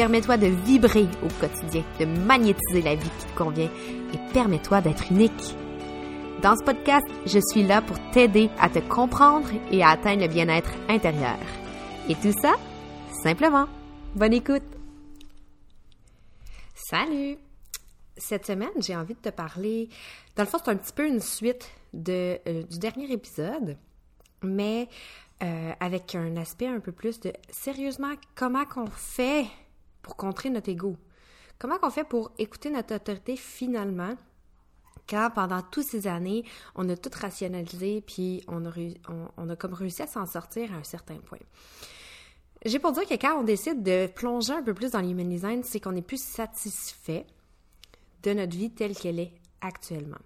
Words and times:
Permets-toi 0.00 0.38
de 0.38 0.46
vibrer 0.46 1.06
au 1.22 1.28
quotidien, 1.38 1.84
de 1.98 2.06
magnétiser 2.06 2.80
la 2.80 2.94
vie 2.94 3.10
qui 3.18 3.26
te 3.26 3.36
convient 3.36 3.68
et 4.14 4.32
permets-toi 4.32 4.80
d'être 4.80 5.12
unique. 5.12 5.54
Dans 6.40 6.56
ce 6.56 6.64
podcast, 6.64 7.06
je 7.26 7.38
suis 7.52 7.64
là 7.64 7.82
pour 7.82 7.98
t'aider 8.10 8.48
à 8.58 8.70
te 8.70 8.78
comprendre 8.78 9.46
et 9.70 9.82
à 9.82 9.90
atteindre 9.90 10.22
le 10.22 10.28
bien-être 10.28 10.70
intérieur. 10.88 11.36
Et 12.08 12.14
tout 12.14 12.32
ça, 12.40 12.54
simplement. 13.22 13.66
Bonne 14.14 14.32
écoute! 14.32 14.62
Salut! 16.74 17.36
Cette 18.16 18.46
semaine, 18.46 18.70
j'ai 18.78 18.96
envie 18.96 19.12
de 19.12 19.20
te 19.20 19.28
parler. 19.28 19.90
Dans 20.34 20.44
le 20.44 20.48
fond, 20.48 20.56
c'est 20.64 20.70
un 20.70 20.76
petit 20.76 20.94
peu 20.94 21.06
une 21.06 21.20
suite 21.20 21.70
de, 21.92 22.38
euh, 22.48 22.62
du 22.62 22.78
dernier 22.78 23.12
épisode, 23.12 23.76
mais 24.42 24.88
euh, 25.42 25.72
avec 25.78 26.14
un 26.14 26.38
aspect 26.38 26.68
un 26.68 26.80
peu 26.80 26.90
plus 26.90 27.20
de 27.20 27.34
sérieusement, 27.50 28.14
comment 28.34 28.64
qu'on 28.64 28.86
fait 28.86 29.44
pour 30.02 30.16
contrer 30.16 30.50
notre 30.50 30.68
ego? 30.68 30.96
Comment 31.58 31.78
qu'on 31.78 31.90
fait 31.90 32.04
pour 32.04 32.32
écouter 32.38 32.70
notre 32.70 32.94
autorité 32.94 33.36
finalement 33.36 34.14
quand 35.08 35.30
pendant 35.34 35.60
toutes 35.60 35.84
ces 35.84 36.06
années, 36.06 36.44
on 36.74 36.88
a 36.88 36.96
tout 36.96 37.10
rationalisé 37.12 38.00
puis 38.00 38.44
on 38.48 38.64
a, 38.64 38.70
on, 39.36 39.48
a 39.48 39.56
comme 39.56 39.74
réussi 39.74 40.02
à 40.02 40.06
s'en 40.06 40.24
sortir 40.24 40.72
à 40.72 40.76
un 40.76 40.84
certain 40.84 41.16
point? 41.16 41.38
J'ai 42.64 42.78
pour 42.78 42.92
dire 42.92 43.06
que 43.06 43.14
quand 43.14 43.40
on 43.40 43.42
décide 43.42 43.82
de 43.82 44.06
plonger 44.06 44.52
un 44.52 44.62
peu 44.62 44.74
plus 44.74 44.92
dans 44.92 45.00
l'human 45.00 45.28
design, 45.28 45.62
c'est 45.64 45.80
qu'on 45.80 45.96
est 45.96 46.02
plus 46.02 46.22
satisfait 46.22 47.26
de 48.22 48.32
notre 48.32 48.56
vie 48.56 48.70
telle 48.70 48.94
qu'elle 48.94 49.18
est 49.18 49.32
actuellement. 49.60 50.18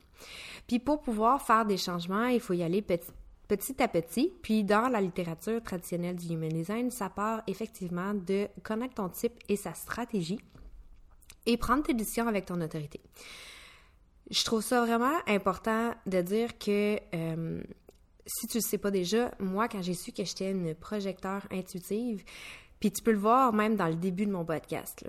Puis 0.67 0.79
pour 0.79 1.01
pouvoir 1.01 1.43
faire 1.43 1.65
des 1.65 1.77
changements, 1.77 2.27
il 2.27 2.41
faut 2.41 2.55
y 2.55 2.63
aller 2.63 2.83
petit, 2.83 3.11
petit 3.49 3.83
à 3.83 3.89
petit. 3.89 4.33
Puis 4.43 4.65
dans 4.65 4.89
la 4.89 5.01
littérature 5.01 5.63
traditionnelle 5.63 6.17
du 6.17 6.33
human 6.33 6.51
design, 6.51 6.91
ça 6.91 7.11
part 7.11 7.43
effectivement 7.47 8.15
de 8.15 8.49
connaître 8.63 8.95
ton 8.95 9.09
type 9.09 9.35
et 9.49 9.57
sa 9.57 9.75
stratégie 9.75 10.41
et 11.47 11.57
prendre 11.57 11.83
tes 11.83 11.95
décisions 11.95 12.29
avec 12.29 12.47
ton 12.47 12.61
autorité. 12.61 13.01
Je 14.31 14.45
trouve 14.45 14.63
ça 14.63 14.85
vraiment 14.85 15.19
important 15.27 15.95
de 16.07 16.23
dire 16.23 16.59
que 16.59 16.99
euh, 17.15 17.63
si 18.27 18.47
tu 18.47 18.57
ne 18.57 18.63
le 18.63 18.67
sais 18.67 18.79
pas 18.79 18.91
déjà, 18.91 19.33
moi, 19.39 19.69
quand 19.69 19.83
j'ai 19.83 19.95
su 19.95 20.13
que 20.13 20.25
j'étais 20.25 20.51
une 20.51 20.75
projecteur 20.75 21.47
intuitive, 21.51 22.25
puis 22.81 22.91
tu 22.91 23.03
peux 23.03 23.13
le 23.13 23.19
voir 23.19 23.53
même 23.53 23.77
dans 23.77 23.89
le 23.89 23.97
début 23.97 24.25
de 24.27 24.33
mon 24.33 24.45
podcast, 24.45 25.07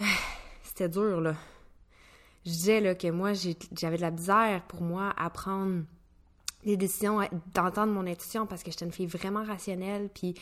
c'était 0.64 0.88
dur, 0.88 1.20
là. 1.20 1.36
Je 2.44 2.50
disais 2.50 2.80
là, 2.80 2.94
que 2.94 3.08
moi, 3.08 3.32
j'avais 3.32 3.96
de 3.96 4.02
la 4.02 4.12
misère 4.12 4.62
pour 4.68 4.80
moi 4.82 5.12
à 5.16 5.30
prendre 5.30 5.82
des 6.66 6.76
décisions, 6.76 7.20
d'entendre 7.54 7.92
mon 7.92 8.06
intuition 8.06 8.46
parce 8.46 8.62
que 8.62 8.70
j'étais 8.70 8.84
une 8.84 8.92
fille 8.92 9.06
vraiment 9.06 9.44
rationnelle, 9.44 10.10
puis 10.12 10.34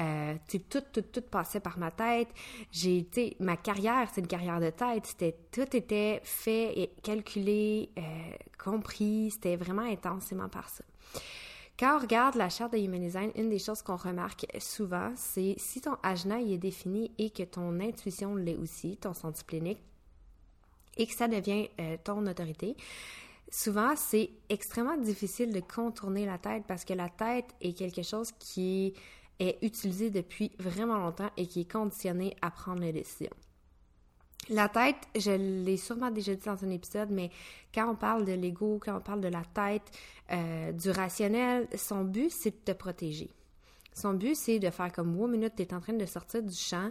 euh, 0.00 0.34
tout, 0.48 0.80
tout, 0.92 1.02
tout 1.02 1.22
passait 1.22 1.60
par 1.60 1.78
ma 1.78 1.90
tête. 1.90 2.28
J'ai, 2.70 2.98
été 2.98 3.36
ma 3.40 3.56
carrière, 3.56 4.08
c'est 4.12 4.20
une 4.20 4.26
carrière 4.26 4.60
de 4.60 4.70
tête. 4.70 5.06
C'était, 5.06 5.36
tout 5.50 5.76
était 5.76 6.20
fait 6.24 6.78
et 6.78 6.90
calculé, 7.02 7.90
euh, 7.98 8.02
compris. 8.62 9.30
C'était 9.32 9.56
vraiment 9.56 9.82
intensément 9.82 10.48
par 10.48 10.68
ça. 10.68 10.84
Quand 11.78 11.96
on 11.96 12.00
regarde 12.00 12.36
la 12.36 12.48
charte 12.48 12.74
de 12.74 12.78
Human 12.78 13.00
Design, 13.00 13.32
une 13.34 13.48
des 13.48 13.58
choses 13.58 13.82
qu'on 13.82 13.96
remarque 13.96 14.46
souvent, 14.60 15.12
c'est 15.16 15.54
si 15.56 15.80
ton 15.80 15.96
ajna 16.02 16.40
est 16.40 16.58
défini 16.58 17.10
et 17.18 17.30
que 17.30 17.42
ton 17.42 17.80
intuition 17.80 18.36
l'est 18.36 18.56
aussi, 18.56 18.96
ton 18.98 19.14
senti 19.14 19.42
clinique, 19.44 19.82
et 20.96 21.06
que 21.06 21.14
ça 21.14 21.26
devient 21.26 21.68
euh, 21.80 21.96
ton 22.04 22.26
autorité, 22.26 22.76
souvent, 23.52 23.94
c'est 23.94 24.30
extrêmement 24.48 24.96
difficile 24.96 25.52
de 25.52 25.60
contourner 25.60 26.26
la 26.26 26.38
tête 26.38 26.64
parce 26.66 26.84
que 26.84 26.94
la 26.94 27.08
tête 27.08 27.54
est 27.60 27.74
quelque 27.74 28.02
chose 28.02 28.32
qui 28.38 28.94
est 29.38 29.58
utilisé 29.62 30.10
depuis 30.10 30.50
vraiment 30.58 30.98
longtemps 30.98 31.30
et 31.36 31.46
qui 31.46 31.60
est 31.60 31.70
conditionné 31.70 32.34
à 32.42 32.50
prendre 32.50 32.80
les 32.80 32.92
décisions. 32.92 33.34
La 34.48 34.68
tête, 34.68 34.96
je 35.14 35.30
l'ai 35.30 35.76
sûrement 35.76 36.10
déjà 36.10 36.34
dit 36.34 36.44
dans 36.44 36.64
un 36.64 36.70
épisode, 36.70 37.10
mais 37.10 37.30
quand 37.72 37.88
on 37.88 37.94
parle 37.94 38.24
de 38.24 38.32
l'ego, 38.32 38.80
quand 38.82 38.96
on 38.96 39.00
parle 39.00 39.20
de 39.20 39.28
la 39.28 39.44
tête, 39.54 39.88
euh, 40.32 40.72
du 40.72 40.90
rationnel, 40.90 41.68
son 41.76 42.04
but, 42.04 42.30
c'est 42.30 42.50
de 42.50 42.72
te 42.72 42.72
protéger. 42.72 43.30
Son 43.94 44.14
but, 44.14 44.34
c'est 44.34 44.58
de 44.58 44.70
faire 44.70 44.90
comme, 44.90 45.16
wow, 45.16 45.28
minute, 45.28 45.52
tu 45.56 45.62
es 45.62 45.74
en 45.74 45.80
train 45.80 45.92
de 45.92 46.06
sortir 46.06 46.42
du 46.42 46.56
champ, 46.56 46.90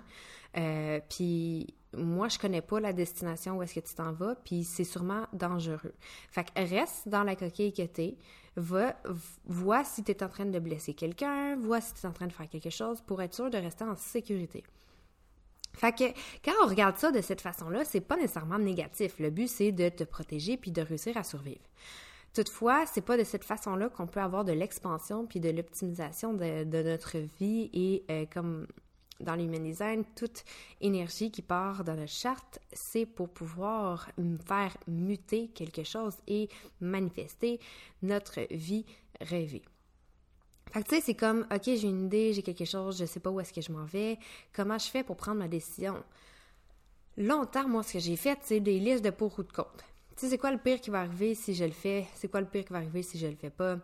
euh, 0.57 0.99
puis 1.09 1.73
moi, 1.93 2.29
je 2.29 2.39
connais 2.39 2.61
pas 2.61 2.79
la 2.79 2.93
destination 2.93 3.57
où 3.57 3.63
est-ce 3.63 3.75
que 3.75 3.85
tu 3.85 3.93
t'en 3.93 4.13
vas, 4.13 4.35
puis 4.35 4.63
c'est 4.63 4.83
sûrement 4.83 5.27
dangereux. 5.33 5.93
Fait 6.29 6.45
que 6.45 6.51
reste 6.55 7.09
dans 7.09 7.23
la 7.23 7.35
coquille 7.35 7.73
que 7.73 7.83
t'es, 7.83 8.17
va, 8.55 8.95
vois 9.45 9.83
si 9.83 10.03
tu 10.03 10.11
es 10.11 10.23
en 10.23 10.29
train 10.29 10.45
de 10.45 10.59
blesser 10.59 10.93
quelqu'un, 10.93 11.57
vois 11.57 11.81
si 11.81 11.93
tu 11.93 12.01
es 12.01 12.05
en 12.05 12.13
train 12.13 12.27
de 12.27 12.33
faire 12.33 12.49
quelque 12.49 12.69
chose 12.69 13.01
pour 13.01 13.21
être 13.21 13.33
sûr 13.33 13.49
de 13.49 13.57
rester 13.57 13.83
en 13.83 13.95
sécurité. 13.95 14.63
Fait 15.73 15.93
que 15.93 16.03
quand 16.43 16.53
on 16.63 16.67
regarde 16.67 16.97
ça 16.97 17.11
de 17.11 17.21
cette 17.21 17.41
façon-là, 17.41 17.85
c'est 17.85 18.01
pas 18.01 18.17
nécessairement 18.17 18.59
négatif. 18.59 19.19
Le 19.19 19.29
but, 19.29 19.47
c'est 19.47 19.71
de 19.71 19.89
te 19.89 20.03
protéger 20.03 20.57
puis 20.57 20.71
de 20.71 20.81
réussir 20.81 21.15
à 21.17 21.23
survivre. 21.23 21.61
Toutefois, 22.33 22.85
c'est 22.85 23.01
pas 23.01 23.17
de 23.17 23.23
cette 23.23 23.43
façon-là 23.43 23.89
qu'on 23.89 24.07
peut 24.07 24.21
avoir 24.21 24.45
de 24.45 24.53
l'expansion 24.53 25.25
puis 25.25 25.39
de 25.39 25.49
l'optimisation 25.49 26.33
de, 26.33 26.83
notre 26.83 27.17
vie 27.39 27.69
et 27.73 28.05
euh, 28.09 28.25
comme 28.31 28.67
dans 29.21 29.35
l'human 29.35 29.63
design, 29.63 30.03
toute 30.15 30.43
énergie 30.79 31.31
qui 31.31 31.41
part 31.41 31.83
dans 31.83 31.95
notre 31.95 32.11
charte, 32.11 32.59
c'est 32.73 33.05
pour 33.05 33.29
pouvoir 33.29 34.09
faire 34.45 34.75
muter 34.87 35.49
quelque 35.49 35.83
chose 35.83 36.15
et 36.27 36.49
manifester 36.79 37.59
notre 38.01 38.41
vie 38.51 38.85
rêvée. 39.19 39.63
Fait 40.71 40.83
que 40.83 40.87
tu 40.87 40.95
sais, 40.95 41.01
c'est 41.01 41.15
comme, 41.15 41.45
OK, 41.53 41.63
j'ai 41.65 41.89
une 41.89 42.05
idée, 42.05 42.31
j'ai 42.33 42.43
quelque 42.43 42.65
chose, 42.65 42.97
je 42.97 43.05
sais 43.05 43.19
pas 43.19 43.29
où 43.29 43.39
est-ce 43.41 43.51
que 43.51 43.61
je 43.61 43.71
m'en 43.71 43.83
vais, 43.83 44.17
comment 44.53 44.77
je 44.77 44.87
fais 44.87 45.03
pour 45.03 45.17
prendre 45.17 45.39
ma 45.39 45.49
décision? 45.49 46.01
Longtemps, 47.17 47.67
moi, 47.67 47.83
ce 47.83 47.93
que 47.93 47.99
j'ai 47.99 48.15
fait, 48.15 48.39
c'est 48.43 48.61
des 48.61 48.79
listes 48.79 49.03
de 49.03 49.09
pour 49.09 49.37
ou 49.37 49.43
de 49.43 49.51
contre. 49.51 49.83
Tu 50.15 50.21
sais, 50.21 50.29
c'est 50.29 50.37
quoi 50.37 50.51
le 50.51 50.57
pire 50.57 50.79
qui 50.79 50.89
va 50.89 51.01
arriver 51.01 51.35
si 51.35 51.53
je 51.53 51.65
le 51.65 51.71
fais? 51.71 52.07
C'est 52.15 52.31
quoi 52.31 52.39
le 52.39 52.47
pire 52.47 52.63
qui 52.63 52.71
va 52.71 52.79
arriver 52.79 53.03
si 53.03 53.19
je 53.19 53.27
le 53.27 53.35
fais 53.35 53.49
pas? 53.49 53.79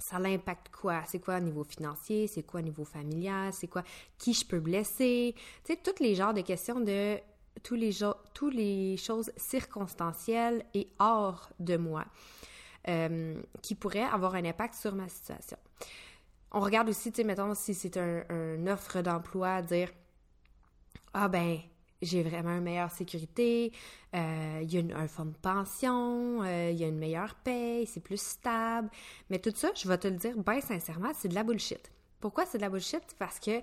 Ça 0.00 0.18
l'impacte 0.18 0.68
quoi? 0.70 1.02
C'est 1.06 1.18
quoi 1.18 1.38
au 1.38 1.40
niveau 1.40 1.64
financier? 1.64 2.28
C'est 2.28 2.44
quoi 2.44 2.60
au 2.60 2.62
niveau 2.62 2.84
familial? 2.84 3.52
C'est 3.52 3.66
quoi? 3.66 3.82
Qui 4.16 4.32
je 4.32 4.46
peux 4.46 4.60
blesser? 4.60 5.34
Tu 5.64 5.72
sais, 5.72 5.76
tous 5.76 6.02
les 6.02 6.14
genres 6.14 6.34
de 6.34 6.40
questions 6.40 6.80
de 6.80 7.18
tous 7.62 7.74
les, 7.74 7.90
tous 8.32 8.50
les 8.50 8.96
choses 8.96 9.32
circonstancielles 9.36 10.64
et 10.74 10.88
hors 11.00 11.50
de 11.58 11.76
moi 11.76 12.04
euh, 12.88 13.42
qui 13.62 13.74
pourraient 13.74 14.04
avoir 14.04 14.36
un 14.36 14.44
impact 14.44 14.74
sur 14.74 14.94
ma 14.94 15.08
situation. 15.08 15.58
On 16.52 16.60
regarde 16.60 16.88
aussi, 16.88 17.10
tu 17.10 17.16
sais, 17.16 17.24
mettons, 17.24 17.54
si 17.54 17.74
c'est 17.74 17.96
un, 17.96 18.22
un, 18.30 18.66
offre 18.68 19.02
d'emploi, 19.02 19.62
dire 19.62 19.90
Ah 21.12 21.28
ben, 21.28 21.58
j'ai 22.02 22.22
vraiment 22.22 22.56
une 22.56 22.62
meilleure 22.62 22.90
sécurité, 22.90 23.72
euh, 24.14 24.60
il 24.62 24.72
y 24.72 24.92
a 24.92 24.96
un 24.96 25.08
fonds 25.08 25.24
de 25.24 25.36
pension, 25.36 26.42
euh, 26.42 26.70
il 26.70 26.78
y 26.78 26.84
a 26.84 26.88
une 26.88 26.98
meilleure 26.98 27.34
paye, 27.34 27.86
c'est 27.86 28.00
plus 28.00 28.20
stable. 28.20 28.88
Mais 29.30 29.38
tout 29.38 29.52
ça, 29.54 29.70
je 29.74 29.88
vais 29.88 29.98
te 29.98 30.08
le 30.08 30.16
dire 30.16 30.36
bien 30.36 30.60
sincèrement, 30.60 31.10
c'est 31.14 31.28
de 31.28 31.34
la 31.34 31.42
bullshit. 31.42 31.90
Pourquoi 32.20 32.46
c'est 32.46 32.58
de 32.58 32.62
la 32.62 32.70
bullshit? 32.70 33.02
Parce 33.18 33.40
que 33.40 33.60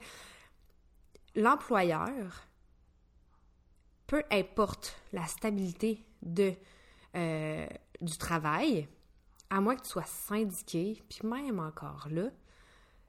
l'employeur, 1.35 2.47
peu 4.07 4.23
importe 4.31 4.99
la 5.13 5.25
stabilité 5.27 6.05
de, 6.21 6.53
euh, 7.15 7.67
du 8.01 8.17
travail, 8.17 8.87
à 9.49 9.61
moins 9.61 9.75
que 9.75 9.83
tu 9.83 9.89
sois 9.89 10.03
syndiqué, 10.03 11.01
puis 11.09 11.25
même 11.25 11.59
encore 11.59 12.07
là, 12.11 12.29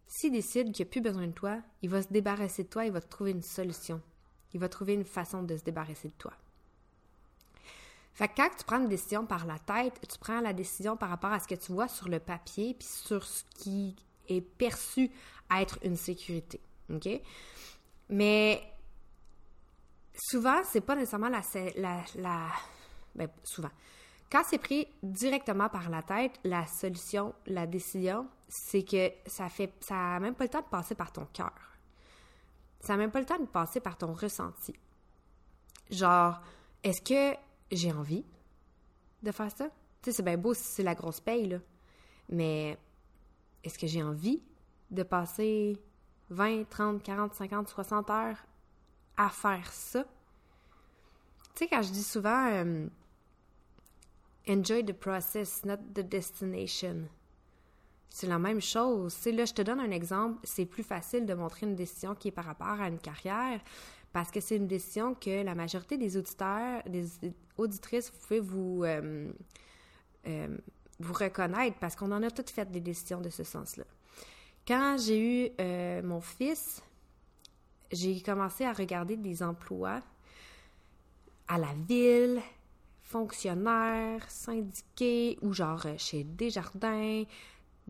s'il 0.06 0.32
décide 0.32 0.72
qu'il 0.72 0.84
n'y 0.84 0.88
a 0.88 0.92
plus 0.92 1.00
besoin 1.00 1.26
de 1.26 1.32
toi, 1.32 1.60
il 1.82 1.90
va 1.90 2.00
se 2.02 2.08
débarrasser 2.08 2.62
de 2.62 2.68
toi, 2.68 2.86
il 2.86 2.92
va 2.92 3.00
te 3.00 3.08
trouver 3.08 3.32
une 3.32 3.42
solution 3.42 4.00
il 4.56 4.60
va 4.60 4.70
trouver 4.70 4.94
une 4.94 5.04
façon 5.04 5.42
de 5.42 5.54
se 5.54 5.62
débarrasser 5.62 6.08
de 6.08 6.14
toi. 6.14 6.32
Fait 8.14 8.28
que 8.28 8.36
quand 8.36 8.48
tu 8.56 8.64
prends 8.64 8.80
une 8.80 8.88
décision 8.88 9.26
par 9.26 9.44
la 9.44 9.58
tête, 9.58 10.00
tu 10.08 10.18
prends 10.18 10.40
la 10.40 10.54
décision 10.54 10.96
par 10.96 11.10
rapport 11.10 11.32
à 11.32 11.38
ce 11.38 11.46
que 11.46 11.54
tu 11.54 11.72
vois 11.72 11.88
sur 11.88 12.08
le 12.08 12.18
papier 12.18 12.72
puis 12.72 12.88
sur 12.88 13.22
ce 13.22 13.44
qui 13.58 13.94
est 14.28 14.40
perçu 14.40 15.10
être 15.54 15.78
une 15.84 15.96
sécurité. 15.96 16.58
OK? 16.90 17.06
Mais 18.08 18.62
souvent, 20.14 20.62
c'est 20.64 20.80
pas 20.80 20.94
nécessairement 20.94 21.28
la. 21.28 21.42
ben, 23.14 23.28
souvent. 23.44 23.70
Quand 24.32 24.42
c'est 24.48 24.58
pris 24.58 24.88
directement 25.02 25.68
par 25.68 25.90
la 25.90 26.02
tête, 26.02 26.40
la 26.42 26.66
solution, 26.66 27.34
la 27.44 27.66
décision, 27.66 28.26
c'est 28.48 28.82
que 28.82 29.12
ça 29.26 29.50
fait 29.50 29.74
ça 29.80 29.94
n'a 29.94 30.20
même 30.20 30.34
pas 30.34 30.44
le 30.44 30.50
temps 30.50 30.62
de 30.62 30.68
passer 30.68 30.94
par 30.94 31.12
ton 31.12 31.26
cœur. 31.34 31.75
Ça 32.80 32.92
n'a 32.92 32.98
même 32.98 33.10
pas 33.10 33.20
le 33.20 33.26
temps 33.26 33.38
de 33.38 33.46
passer 33.46 33.80
par 33.80 33.96
ton 33.96 34.12
ressenti. 34.12 34.74
Genre, 35.90 36.40
est-ce 36.82 37.00
que 37.00 37.36
j'ai 37.70 37.92
envie 37.92 38.24
de 39.22 39.32
faire 39.32 39.50
ça? 39.50 39.66
Tu 40.02 40.10
sais, 40.10 40.12
c'est 40.12 40.22
bien 40.22 40.36
beau 40.36 40.54
si 40.54 40.62
c'est 40.62 40.82
la 40.82 40.94
grosse 40.94 41.20
paye, 41.20 41.48
là. 41.48 41.58
Mais 42.28 42.78
est-ce 43.64 43.78
que 43.78 43.86
j'ai 43.86 44.02
envie 44.02 44.42
de 44.90 45.02
passer 45.02 45.80
20, 46.30 46.68
30, 46.68 47.02
40, 47.02 47.34
50, 47.34 47.68
60 47.68 48.10
heures 48.10 48.46
à 49.16 49.28
faire 49.28 49.72
ça? 49.72 50.04
Tu 51.54 51.64
sais, 51.64 51.68
quand 51.68 51.82
je 51.82 51.90
dis 51.90 52.02
souvent 52.02 52.48
euh, 52.52 52.86
Enjoy 54.48 54.84
the 54.84 54.92
process, 54.92 55.64
not 55.64 55.78
the 55.92 56.02
destination. 56.02 57.08
C'est 58.16 58.28
la 58.28 58.38
même 58.38 58.62
chose. 58.62 59.12
Sais, 59.12 59.30
là, 59.30 59.44
je 59.44 59.52
te 59.52 59.60
donne 59.60 59.78
un 59.78 59.90
exemple. 59.90 60.38
C'est 60.42 60.64
plus 60.64 60.82
facile 60.82 61.26
de 61.26 61.34
montrer 61.34 61.66
une 61.66 61.74
décision 61.74 62.14
qui 62.14 62.28
est 62.28 62.30
par 62.30 62.46
rapport 62.46 62.80
à 62.80 62.88
une 62.88 62.98
carrière 62.98 63.60
parce 64.10 64.30
que 64.30 64.40
c'est 64.40 64.56
une 64.56 64.66
décision 64.66 65.14
que 65.14 65.42
la 65.42 65.54
majorité 65.54 65.98
des 65.98 66.16
auditeurs, 66.16 66.82
des 66.86 67.06
auditrices, 67.58 68.10
vous 68.10 68.18
pouvez 68.26 68.40
vous, 68.40 68.84
euh, 68.84 69.30
euh, 70.28 70.48
vous 70.98 71.12
reconnaître 71.12 71.76
parce 71.78 71.94
qu'on 71.94 72.10
en 72.10 72.22
a 72.22 72.30
toutes 72.30 72.48
fait 72.48 72.70
des 72.70 72.80
décisions 72.80 73.20
de 73.20 73.28
ce 73.28 73.44
sens-là. 73.44 73.84
Quand 74.66 74.96
j'ai 74.98 75.20
eu 75.20 75.50
euh, 75.60 76.02
mon 76.02 76.22
fils, 76.22 76.82
j'ai 77.92 78.22
commencé 78.22 78.64
à 78.64 78.72
regarder 78.72 79.18
des 79.18 79.42
emplois 79.42 80.00
à 81.48 81.58
la 81.58 81.74
ville, 81.86 82.40
fonctionnaires, 83.02 84.24
syndiqués 84.30 85.38
ou 85.42 85.52
genre 85.52 85.86
chez 85.98 86.24
Desjardins, 86.24 87.24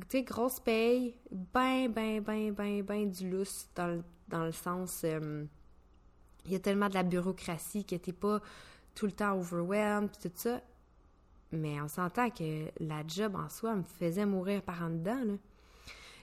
tu 0.09 0.23
grosse 0.23 0.61
paye, 0.61 1.15
ben, 1.31 1.91
ben, 1.91 2.21
ben, 2.21 2.53
ben, 2.53 2.83
ben 2.83 3.11
du 3.11 3.31
lousse 3.31 3.69
dans 3.75 3.87
le, 3.89 4.05
dans 4.29 4.45
le 4.45 4.53
sens. 4.53 5.05
il 5.05 6.53
y 6.53 6.55
a 6.55 6.61
tellement 6.61 6.89
de 6.89 6.95
la 6.95 7.03
bureaucratie 7.03 7.85
que 7.85 7.97
t'es 7.97 8.13
pas 8.13 8.41
tout 8.95 9.07
le 9.07 9.13
temps 9.13 9.37
overwhelmed, 9.37 10.11
tout 10.21 10.31
ça. 10.35 10.61
Mais 11.53 11.81
on 11.81 11.89
s'entend 11.89 12.31
que 12.31 12.67
la 12.81 13.03
job 13.07 13.37
en 13.37 13.49
soi 13.49 13.75
me 13.75 13.83
faisait 13.83 14.27
mourir 14.27 14.63
par 14.63 14.83
en 14.83 14.91
dedans. 14.91 15.23
Là. 15.25 15.35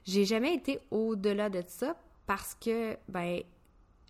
J'ai 0.05 0.25
jamais 0.25 0.53
été 0.53 0.79
au-delà 0.91 1.49
de 1.49 1.63
ça 1.67 1.95
parce 2.27 2.55
que, 2.55 2.97
ben, 3.07 3.41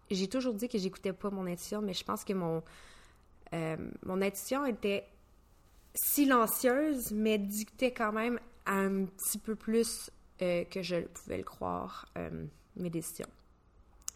j'ai 0.09 0.27
toujours 0.27 0.53
dit 0.53 0.67
que 0.67 0.77
j'écoutais 0.77 1.13
pas 1.13 1.29
mon 1.29 1.45
intuition, 1.45 1.81
mais 1.81 1.93
je 1.93 2.03
pense 2.03 2.23
que 2.23 2.33
mon, 2.33 2.63
euh, 3.53 3.77
mon 4.03 4.21
intuition 4.21 4.65
était 4.65 5.07
silencieuse, 5.93 7.11
mais 7.11 7.37
dictait 7.37 7.91
quand 7.91 8.11
même 8.11 8.39
un 8.65 9.05
petit 9.05 9.37
peu 9.37 9.55
plus 9.55 10.09
euh, 10.41 10.63
que 10.65 10.81
je 10.81 10.95
pouvais 10.95 11.37
le 11.37 11.43
croire, 11.43 12.07
euh, 12.17 12.45
mes 12.75 12.89
décisions. 12.89 13.27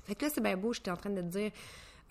Fait 0.04 0.16
que 0.16 0.26
là, 0.26 0.32
c'est 0.34 0.42
bien 0.42 0.58
beau, 0.58 0.74
j'étais 0.74 0.92
en 0.92 0.98
train 0.98 1.10
de 1.10 1.22
te 1.22 1.28
dire, 1.28 1.52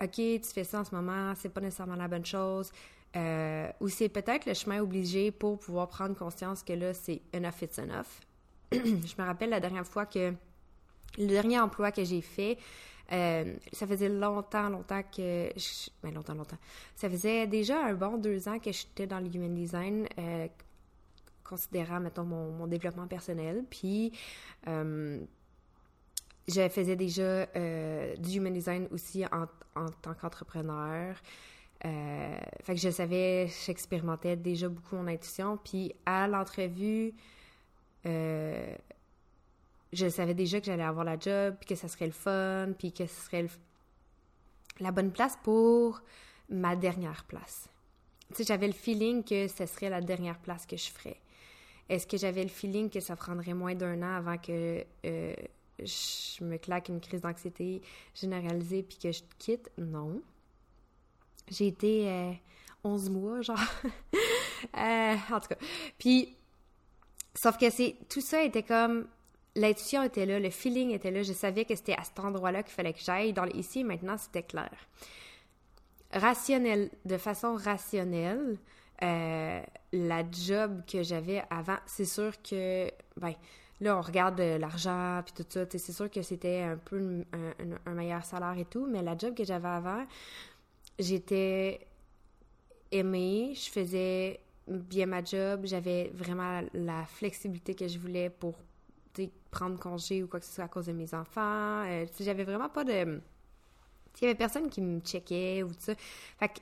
OK, 0.01 0.13
tu 0.13 0.41
fais 0.53 0.63
ça 0.63 0.79
en 0.79 0.83
ce 0.83 0.95
moment, 0.95 1.33
c'est 1.35 1.49
pas 1.49 1.61
nécessairement 1.61 1.95
la 1.95 2.07
bonne 2.07 2.25
chose. 2.25 2.71
Euh, 3.15 3.67
ou 3.79 3.89
c'est 3.89 4.09
peut-être 4.09 4.45
le 4.45 4.53
chemin 4.53 4.81
obligé 4.81 5.31
pour 5.31 5.59
pouvoir 5.59 5.87
prendre 5.89 6.15
conscience 6.15 6.63
que 6.63 6.73
là, 6.73 6.93
c'est 6.93 7.21
enough, 7.33 7.61
it's 7.61 7.79
enough. 7.79 8.07
je 8.71 9.21
me 9.21 9.25
rappelle 9.25 9.49
la 9.49 9.59
dernière 9.59 9.87
fois 9.87 10.05
que 10.05 10.33
le 11.17 11.27
dernier 11.27 11.59
emploi 11.59 11.91
que 11.91 12.03
j'ai 12.03 12.21
fait, 12.21 12.57
ça 13.09 13.87
faisait 13.87 14.09
longtemps, 14.09 14.69
longtemps 14.69 15.01
que. 15.03 15.49
Ben, 16.03 16.13
longtemps, 16.13 16.35
longtemps. 16.35 16.57
Ça 16.95 17.09
faisait 17.09 17.47
déjà 17.47 17.83
un 17.83 17.93
bon 17.93 18.17
deux 18.17 18.47
ans 18.47 18.59
que 18.59 18.71
j'étais 18.71 19.07
dans 19.07 19.19
le 19.19 19.27
human 19.33 19.55
design, 19.55 20.07
considérant, 21.47 21.99
mettons, 21.99 22.23
mon, 22.23 22.67
développement 22.67 23.07
personnel. 23.07 23.63
Puis, 23.69 24.11
euh, 24.67 25.19
je 26.47 26.69
faisais 26.69 26.95
déjà 26.95 27.45
du 28.17 28.37
human 28.37 28.53
design 28.53 28.87
aussi 28.91 29.25
en, 29.25 29.47
en 29.75 29.89
tant 30.01 30.13
qu'entrepreneur. 30.13 31.15
Euh, 31.85 32.37
fait 32.63 32.73
que 32.73 32.81
je 32.81 32.89
savais, 32.89 33.47
j'expérimentais 33.65 34.35
déjà 34.35 34.67
beaucoup 34.67 34.95
mon 34.95 35.07
intuition. 35.07 35.57
Puis 35.57 35.93
à 36.05 36.27
l'entrevue, 36.27 37.13
euh, 38.05 38.75
je 39.93 40.09
savais 40.09 40.33
déjà 40.33 40.59
que 40.59 40.65
j'allais 40.65 40.83
avoir 40.83 41.05
la 41.05 41.19
job, 41.19 41.55
puis 41.59 41.69
que 41.69 41.75
ça 41.75 41.87
serait 41.87 42.07
le 42.07 42.11
fun, 42.11 42.73
puis 42.77 42.91
que 42.91 43.05
ce 43.05 43.25
serait 43.25 43.47
la 44.79 44.91
bonne 44.91 45.11
place 45.11 45.37
pour 45.43 46.01
ma 46.49 46.75
dernière 46.75 47.25
place. 47.25 47.69
Tu 48.29 48.35
sais, 48.35 48.43
j'avais 48.43 48.67
le 48.67 48.73
feeling 48.73 49.23
que 49.23 49.47
ce 49.47 49.65
serait 49.65 49.89
la 49.89 50.01
dernière 50.01 50.39
place 50.39 50.65
que 50.65 50.77
je 50.77 50.89
ferais. 50.89 51.19
Est-ce 51.89 52.05
que 52.05 52.17
j'avais 52.17 52.43
le 52.43 52.49
feeling 52.49 52.89
que 52.89 52.99
ça 52.99 53.15
prendrait 53.15 53.53
moins 53.53 53.75
d'un 53.75 54.01
an 54.01 54.15
avant 54.15 54.37
que 54.37 54.83
euh, 55.05 55.33
je 55.79 56.43
me 56.43 56.57
claque 56.57 56.89
une 56.89 56.99
crise 56.99 57.21
d'anxiété 57.21 57.81
généralisée 58.13 58.83
puis 58.83 58.97
que 58.97 59.11
je 59.11 59.21
quitte? 59.37 59.71
Non. 59.77 60.21
J'ai 61.49 61.67
été 61.67 62.39
11 62.83 63.07
euh, 63.07 63.11
mois, 63.11 63.41
genre. 63.41 63.59
Euh, 64.75 65.15
en 65.31 65.39
tout 65.39 65.49
cas. 65.49 65.57
Puis, 65.99 66.35
sauf 67.35 67.59
que 67.59 67.69
c'est 67.69 67.95
tout 68.09 68.21
ça 68.21 68.41
était 68.41 68.63
comme. 68.63 69.07
L'intuition 69.55 70.01
était 70.01 70.25
là, 70.25 70.39
le 70.39 70.49
feeling 70.49 70.89
était 70.89 71.11
là. 71.11 71.21
Je 71.21 71.31
savais 71.31 71.63
que 71.63 71.75
c'était 71.75 71.93
à 71.93 72.03
cet 72.03 72.19
endroit-là 72.19 72.63
qu'il 72.63 72.73
fallait 72.73 72.93
que 72.93 72.99
j'aille. 72.99 73.33
Dans 73.33 73.45
ici, 73.45 73.83
maintenant, 73.83 74.17
c'était 74.17 74.41
clair. 74.41 74.71
Rationnel, 76.11 76.89
de 77.05 77.17
façon 77.17 77.55
rationnelle, 77.55 78.57
euh, 79.03 79.61
la 79.93 80.23
job 80.31 80.81
que 80.91 81.03
j'avais 81.03 81.43
avant, 81.49 81.77
c'est 81.85 82.05
sûr 82.05 82.31
que, 82.41 82.89
ben, 83.17 83.33
là, 83.79 83.97
on 83.97 84.01
regarde 84.01 84.39
l'argent 84.39 85.21
puis 85.23 85.33
tout 85.33 85.45
ça, 85.49 85.65
c'est 85.69 85.91
sûr 85.91 86.09
que 86.09 86.21
c'était 86.21 86.61
un 86.61 86.77
peu 86.77 87.23
un, 87.85 87.93
meilleur 87.93 88.23
salaire 88.23 88.57
et 88.57 88.65
tout, 88.65 88.87
mais 88.87 89.01
la 89.01 89.17
job 89.17 89.35
que 89.35 89.43
j'avais 89.43 89.67
avant, 89.67 90.05
j'étais 90.97 91.87
aimée, 92.91 93.53
je 93.55 93.69
faisais 93.69 94.39
bien 94.67 95.05
ma 95.05 95.23
job, 95.23 95.61
j'avais 95.63 96.11
vraiment 96.13 96.61
la 96.73 97.05
flexibilité 97.05 97.75
que 97.75 97.87
je 97.87 97.99
voulais 97.99 98.29
pour 98.29 98.55
prendre 99.51 99.79
congé 99.79 100.23
ou 100.23 100.27
quoi 100.27 100.39
que 100.39 100.45
ce 100.45 100.53
soit 100.53 100.65
à 100.65 100.67
cause 100.67 100.87
de 100.87 100.93
mes 100.93 101.13
enfants. 101.13 101.83
Euh, 101.85 102.05
j'avais 102.19 102.43
vraiment 102.43 102.69
pas 102.69 102.83
de... 102.83 103.21
Il 104.19 104.23
y 104.23 104.25
avait 104.25 104.35
personne 104.35 104.69
qui 104.69 104.81
me 104.81 104.99
checkait 104.99 105.63
ou 105.63 105.69
tout 105.69 105.75
ça. 105.79 105.93
Fait 106.39 106.49
que, 106.49 106.59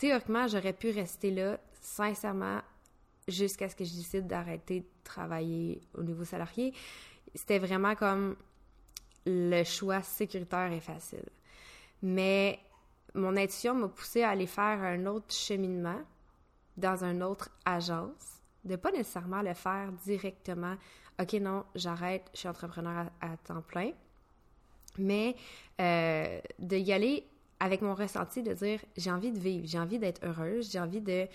théoriquement, 0.00 0.48
j'aurais 0.48 0.72
pu 0.72 0.90
rester 0.90 1.30
là, 1.30 1.60
sincèrement, 1.82 2.62
jusqu'à 3.28 3.68
ce 3.68 3.76
que 3.76 3.84
je 3.84 3.94
décide 3.94 4.26
d'arrêter 4.26 4.80
de 4.80 4.86
travailler 5.04 5.82
au 5.94 6.02
niveau 6.02 6.24
salarié. 6.24 6.72
C'était 7.34 7.58
vraiment 7.58 7.94
comme 7.94 8.34
le 9.26 9.62
choix 9.62 10.00
sécuritaire 10.00 10.72
et 10.72 10.80
facile. 10.80 11.28
Mais 12.00 12.58
mon 13.14 13.36
intuition 13.36 13.74
m'a 13.74 13.88
poussé 13.88 14.22
à 14.22 14.30
aller 14.30 14.46
faire 14.46 14.80
un 14.82 15.04
autre 15.04 15.34
cheminement 15.34 16.00
dans 16.78 17.04
une 17.04 17.22
autre 17.22 17.50
agence, 17.66 18.40
de 18.64 18.76
pas 18.76 18.92
nécessairement 18.92 19.42
le 19.42 19.52
faire 19.52 19.92
directement. 20.06 20.76
OK, 21.20 21.34
non, 21.34 21.66
j'arrête, 21.74 22.30
je 22.32 22.38
suis 22.38 22.48
entrepreneur 22.48 23.10
à, 23.20 23.36
temps 23.36 23.60
plein. 23.60 23.92
Mais 24.96 25.36
euh, 25.78 26.40
de 26.58 26.76
y 26.78 26.90
aller 26.90 27.26
avec 27.60 27.82
mon 27.82 27.94
ressenti, 27.94 28.42
de 28.42 28.54
dire 28.54 28.80
j'ai 28.96 29.10
envie 29.10 29.30
de 29.30 29.38
vivre, 29.38 29.66
j'ai 29.66 29.78
envie 29.78 29.98
d'être 29.98 30.24
heureuse, 30.24 30.70
j'ai 30.70 30.80
envie 30.80 31.00
de 31.00 31.26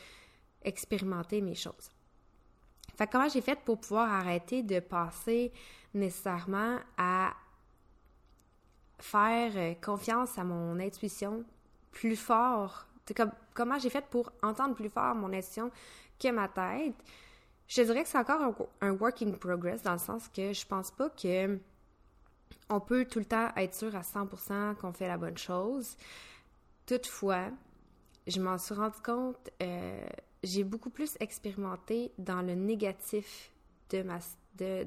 expérimenter 0.63 1.41
mes 1.41 1.55
choses. 1.55 1.89
Fait 2.97 3.07
comment 3.07 3.29
j'ai 3.29 3.41
fait 3.41 3.59
pour 3.63 3.79
pouvoir 3.79 4.11
arrêter 4.11 4.63
de 4.63 4.79
passer 4.79 5.51
nécessairement 5.93 6.79
à 6.97 7.33
faire 8.99 9.51
euh, 9.55 9.73
confiance 9.75 10.37
à 10.37 10.43
mon 10.43 10.79
intuition 10.79 11.43
plus 11.91 12.15
fort? 12.15 12.87
Comme, 13.15 13.31
comment 13.53 13.77
j'ai 13.77 13.89
fait 13.89 14.05
pour 14.09 14.31
entendre 14.41 14.73
plus 14.73 14.89
fort 14.89 15.13
mon 15.13 15.31
intuition 15.31 15.71
que 16.19 16.31
ma 16.31 16.47
tête? 16.47 16.95
Je 17.67 17.81
dirais 17.81 18.03
que 18.03 18.09
c'est 18.09 18.17
encore 18.17 18.69
un, 18.81 18.91
work 18.91 19.21
in 19.21 19.31
progress 19.31 19.81
dans 19.81 19.93
le 19.93 19.99
sens 19.99 20.27
que 20.29 20.53
je 20.53 20.65
pense 20.65 20.91
pas 20.91 21.09
que 21.09 21.59
on 22.69 22.79
peut 22.79 23.05
tout 23.05 23.19
le 23.19 23.25
temps 23.25 23.49
être 23.55 23.73
sûr 23.73 23.95
à 23.95 24.01
100% 24.01 24.75
qu'on 24.75 24.93
fait 24.93 25.07
la 25.07 25.17
bonne 25.17 25.37
chose. 25.37 25.97
Toutefois, 26.85 27.49
je 28.27 28.39
m'en 28.41 28.57
suis 28.57 28.73
rendu 28.73 28.99
compte, 29.03 29.49
euh, 29.61 30.05
j'ai 30.43 30.63
beaucoup 30.63 30.89
plus 30.89 31.15
expérimenté 31.19 32.11
dans 32.17 32.41
le 32.41 32.55
négatif 32.55 33.51
de, 33.89 34.03
ma, 34.03 34.19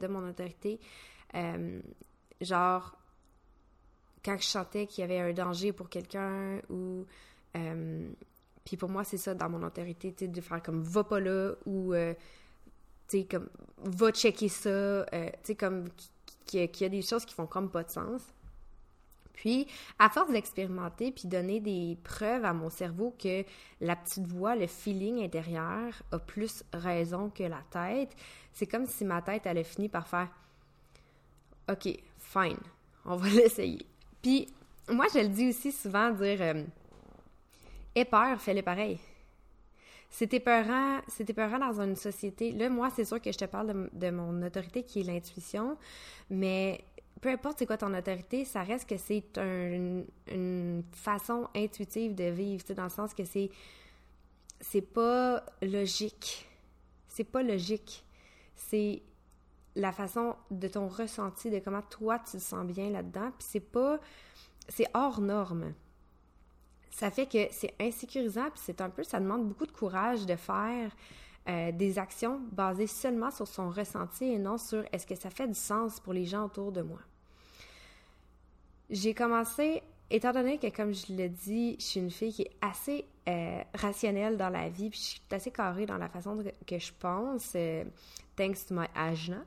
mon 0.09 0.29
autorité. 0.29 0.81
Euh, 1.35 1.81
genre, 2.41 2.97
quand 4.25 4.37
je 4.39 4.47
sentais 4.47 4.87
qu'il 4.87 5.03
y 5.03 5.05
avait 5.05 5.21
un 5.21 5.33
danger 5.33 5.73
pour 5.73 5.89
quelqu'un 5.89 6.61
ou 6.69 7.07
euh, 7.57 8.09
puis 8.65 8.77
pour 8.77 8.91
moi 8.91 9.05
c'est 9.05 9.17
ça 9.17 9.33
dans 9.35 9.49
mon 9.49 9.63
autorité 9.63 10.13
tu 10.13 10.29
de 10.29 10.41
faire 10.43 10.63
comme 10.63 10.83
va 10.83 11.03
pas 11.03 11.21
là 11.21 11.55
ou 11.65 11.95
va 13.79 14.11
checker 14.13 14.49
ça 14.49 15.07
tu 15.45 15.55
comme 15.55 15.85
qu'il 16.49 16.69
y, 16.81 16.85
a 16.85 16.89
des 16.89 17.03
choses 17.03 17.25
qui 17.25 17.35
font 17.35 17.47
comme 17.47 17.71
pas 17.71 17.85
de 17.85 17.91
sens 17.91 18.23
puis, 19.39 19.69
à 20.01 20.11
force 20.11 20.33
d'expérimenter 20.33 21.13
puis 21.13 21.29
donner 21.29 21.61
des 21.61 21.97
preuves 22.03 22.45
à 22.45 22.53
mon 22.53 22.71
cerveau 22.71 23.15
que 23.17 23.45
la 23.81 23.95
petite 23.95 24.27
voix, 24.27 24.57
le 24.57 24.67
feeling 24.67 25.23
intérieur 25.23 25.95
a 26.11 26.19
plus 26.19 26.65
raison 26.73 27.31
que 27.31 27.45
la 27.45 27.63
tête, 27.71 28.17
c'est 28.53 28.67
comme 28.67 28.85
si 28.85 29.05
ma 29.05 29.23
tête 29.23 29.47
allait 29.47 29.63
finir 29.63 29.91
par 29.91 30.09
faire 30.09 30.29
OK, 31.71 31.89
fine, 32.19 32.59
on 33.05 33.15
va 33.15 33.29
l'essayer. 33.31 33.87
Puis 34.23 34.49
moi, 34.89 35.07
je 35.15 35.21
le 35.21 35.29
dis 35.29 35.51
aussi 35.51 35.71
souvent, 35.71 36.11
dire 36.11 36.43
euh, 36.43 36.65
Aie 37.95 38.05
peur, 38.05 38.41
fais-le 38.41 38.63
pareil. 38.63 38.99
C'est 40.11 40.33
épeurant, 40.35 41.01
dans 41.59 41.81
une 41.81 41.97
société. 41.97 42.53
Là, 42.53 42.69
moi, 42.69 42.91
c'est 42.95 43.05
sûr 43.05 43.21
que 43.21 43.31
je 43.31 43.39
te 43.39 43.45
parle 43.45 43.91
de, 43.93 44.11
mon 44.11 44.43
autorité 44.43 44.83
qui 44.83 45.01
est 45.01 45.05
l'intuition, 45.05 45.77
mais 46.31 46.83
peu 47.21 47.29
importe 47.29 47.59
c'est 47.59 47.67
quoi 47.67 47.77
ton 47.77 47.93
autorité, 47.95 48.45
ça 48.45 48.63
reste 48.63 48.89
que 48.89 48.97
c'est 48.97 49.39
une 49.39 50.83
façon 50.93 51.49
intuitive 51.55 52.15
de 52.15 52.25
vivre, 52.25 52.65
dans 52.75 52.85
le 52.85 52.91
sens 52.91 53.13
que 53.13 53.25
c'est 53.25 53.51
c'est 54.61 54.83
pas 54.83 55.45
logique. 55.63 56.49
C'est 57.07 57.25
pas 57.25 57.43
logique. 57.43 58.05
C'est 58.55 59.03
la 59.77 59.93
façon 59.93 60.35
de 60.51 60.69
ton 60.69 60.89
ressenti, 60.89 61.51
de 61.51 61.59
comment 61.59 61.83
toi 61.83 62.19
tu 62.19 62.33
te 62.33 62.43
sens 62.43 62.67
bien 62.67 62.91
là-dedans. 62.91 63.31
Puis 63.39 63.47
c'est 63.51 63.61
pas. 63.61 64.01
C'est 64.69 64.87
hors 64.95 65.21
norme 65.21 65.73
ça 66.91 67.11
fait 67.11 67.27
que 67.27 67.47
c'est 67.51 67.75
insécurisant, 67.81 68.51
puis 68.51 68.61
c'est 68.65 68.81
un 68.81 68.91
peu, 68.91 69.05
ça 69.05 69.21
demande 69.21 69.47
beaucoup 69.47 69.67
de 69.67 69.73
courage 69.73 70.27
de 70.27 70.37
faire 70.37 70.91
euh, 71.49 71.73
des 71.73 71.99
actions 71.99 72.41
basées 72.53 72.87
seulement 72.87 73.31
sur 73.31 73.47
son 73.47 73.71
ressenti 73.71 74.25
et 74.25 74.39
non 74.39 74.59
sur 74.59 74.85
est-ce 74.93 75.07
que 75.07 75.15
ça 75.15 75.31
fait 75.31 75.47
du 75.47 75.55
sens 75.55 76.01
pour 76.01 76.13
les 76.13 76.25
gens 76.25 76.45
autour 76.45 76.73
de 76.73 76.83
moi. 76.83 76.99
J'ai 78.91 79.15
commencé, 79.15 79.83
étant 80.11 80.33
donné 80.33 80.59
que, 80.59 80.69
comme 80.69 80.93
je 80.93 81.13
l'ai 81.13 81.29
dit, 81.29 81.77
je 81.79 81.85
suis 81.85 82.01
une 82.01 82.11
fille 82.11 82.33
qui 82.33 82.43
est 82.43 82.57
assez 82.61 83.05
euh, 83.29 83.63
rationnelle 83.75 84.37
dans 84.37 84.51
la 84.51 84.69
vie, 84.69 84.91
puis 84.91 84.99
je 84.99 85.05
suis 85.05 85.21
assez 85.31 85.51
carrée 85.51 85.87
dans 85.87 85.99
la 85.99 86.09
façon 86.09 86.43
que 86.67 86.79
je 86.79 86.93
pense, 86.99 87.53
euh, 87.55 87.85
thanks 88.37 88.67
to 88.67 88.75
my 88.75 88.87
ajna, 88.95 89.45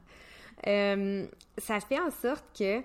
ça 1.57 1.79
fait 1.79 2.00
en 2.00 2.12
sorte 2.12 2.45
que 2.57 2.81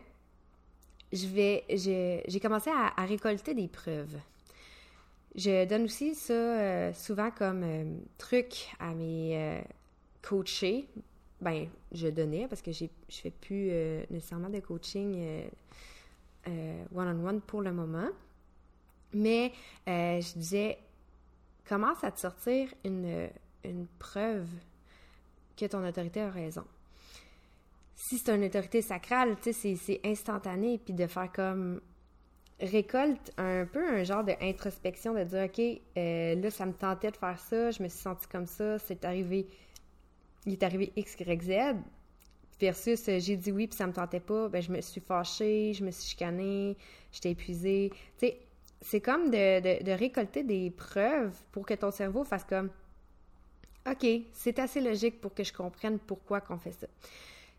je 1.12 1.26
vais, 1.26 1.64
j'ai 1.68 2.40
commencé 2.40 2.70
à 2.70 3.04
récolter 3.04 3.54
des 3.54 3.68
preuves. 3.68 4.16
Je 5.36 5.66
donne 5.66 5.84
aussi 5.84 6.14
ça 6.14 6.32
euh, 6.32 6.92
souvent 6.94 7.30
comme 7.30 7.62
euh, 7.62 7.84
truc 8.16 8.74
à 8.80 8.94
mes 8.94 9.36
euh, 9.36 9.60
coachés. 10.22 10.88
Ben, 11.42 11.68
je 11.92 12.08
donnais 12.08 12.48
parce 12.48 12.62
que 12.62 12.72
je 12.72 12.86
fais 13.10 13.30
plus 13.30 13.70
nécessairement 14.08 14.48
de 14.48 14.58
coaching 14.60 15.44
one-on-one 16.94 17.42
pour 17.42 17.60
le 17.60 17.74
moment. 17.74 18.08
Mais 19.12 19.52
je 19.86 20.38
disais, 20.38 20.78
commence 21.68 22.02
à 22.02 22.10
te 22.10 22.20
sortir 22.20 22.72
une, 22.84 23.28
une 23.64 23.86
preuve 23.98 24.48
que 25.58 25.66
ton 25.66 25.86
autorité 25.86 26.22
a 26.22 26.30
raison. 26.30 26.64
Si 27.94 28.16
c'est 28.16 28.34
une 28.34 28.44
autorité 28.44 28.80
sacrale, 28.80 29.36
tu 29.42 29.52
sais, 29.52 29.76
c'est 29.76 30.00
instantané, 30.06 30.78
puis 30.78 30.94
de 30.94 31.06
faire 31.06 31.30
comme 31.30 31.82
récolte 32.60 33.32
un 33.36 33.66
peu 33.66 33.86
un 33.86 34.02
genre 34.04 34.24
d'introspection, 34.24 35.14
de 35.14 35.24
dire, 35.24 35.44
OK, 35.44 35.80
euh, 35.96 36.34
là, 36.34 36.50
ça 36.50 36.66
me 36.66 36.72
tentait 36.72 37.10
de 37.10 37.16
faire 37.16 37.38
ça, 37.38 37.70
je 37.70 37.82
me 37.82 37.88
suis 37.88 38.00
sentie 38.00 38.26
comme 38.28 38.46
ça, 38.46 38.78
c'est 38.78 39.04
arrivé, 39.04 39.46
il 40.46 40.54
est 40.54 40.62
arrivé 40.62 40.92
X, 40.96 41.16
Y, 41.20 41.42
Z, 41.42 41.76
versus 42.58 43.08
euh, 43.08 43.18
j'ai 43.18 43.36
dit 43.36 43.52
oui, 43.52 43.66
puis 43.66 43.76
ça 43.76 43.86
me 43.86 43.92
tentait 43.92 44.20
pas, 44.20 44.48
ben 44.48 44.62
je 44.62 44.72
me 44.72 44.80
suis 44.80 45.00
fâchée, 45.00 45.72
je 45.74 45.84
me 45.84 45.90
suis 45.90 46.10
chicanée, 46.10 46.76
j'étais 47.12 47.30
épuisée. 47.30 47.90
Tu 48.18 48.28
sais, 48.28 48.38
c'est 48.80 49.00
comme 49.00 49.30
de, 49.30 49.82
de, 49.82 49.90
récolter 49.92 50.42
des 50.42 50.70
preuves 50.70 51.34
pour 51.52 51.66
que 51.66 51.74
ton 51.74 51.90
cerveau 51.90 52.24
fasse 52.24 52.44
comme, 52.44 52.70
OK, 53.88 54.06
c'est 54.32 54.58
assez 54.58 54.80
logique 54.80 55.20
pour 55.20 55.34
que 55.34 55.44
je 55.44 55.52
comprenne 55.52 55.98
pourquoi 55.98 56.40
qu'on 56.40 56.58
fait 56.58 56.72
ça. 56.72 56.86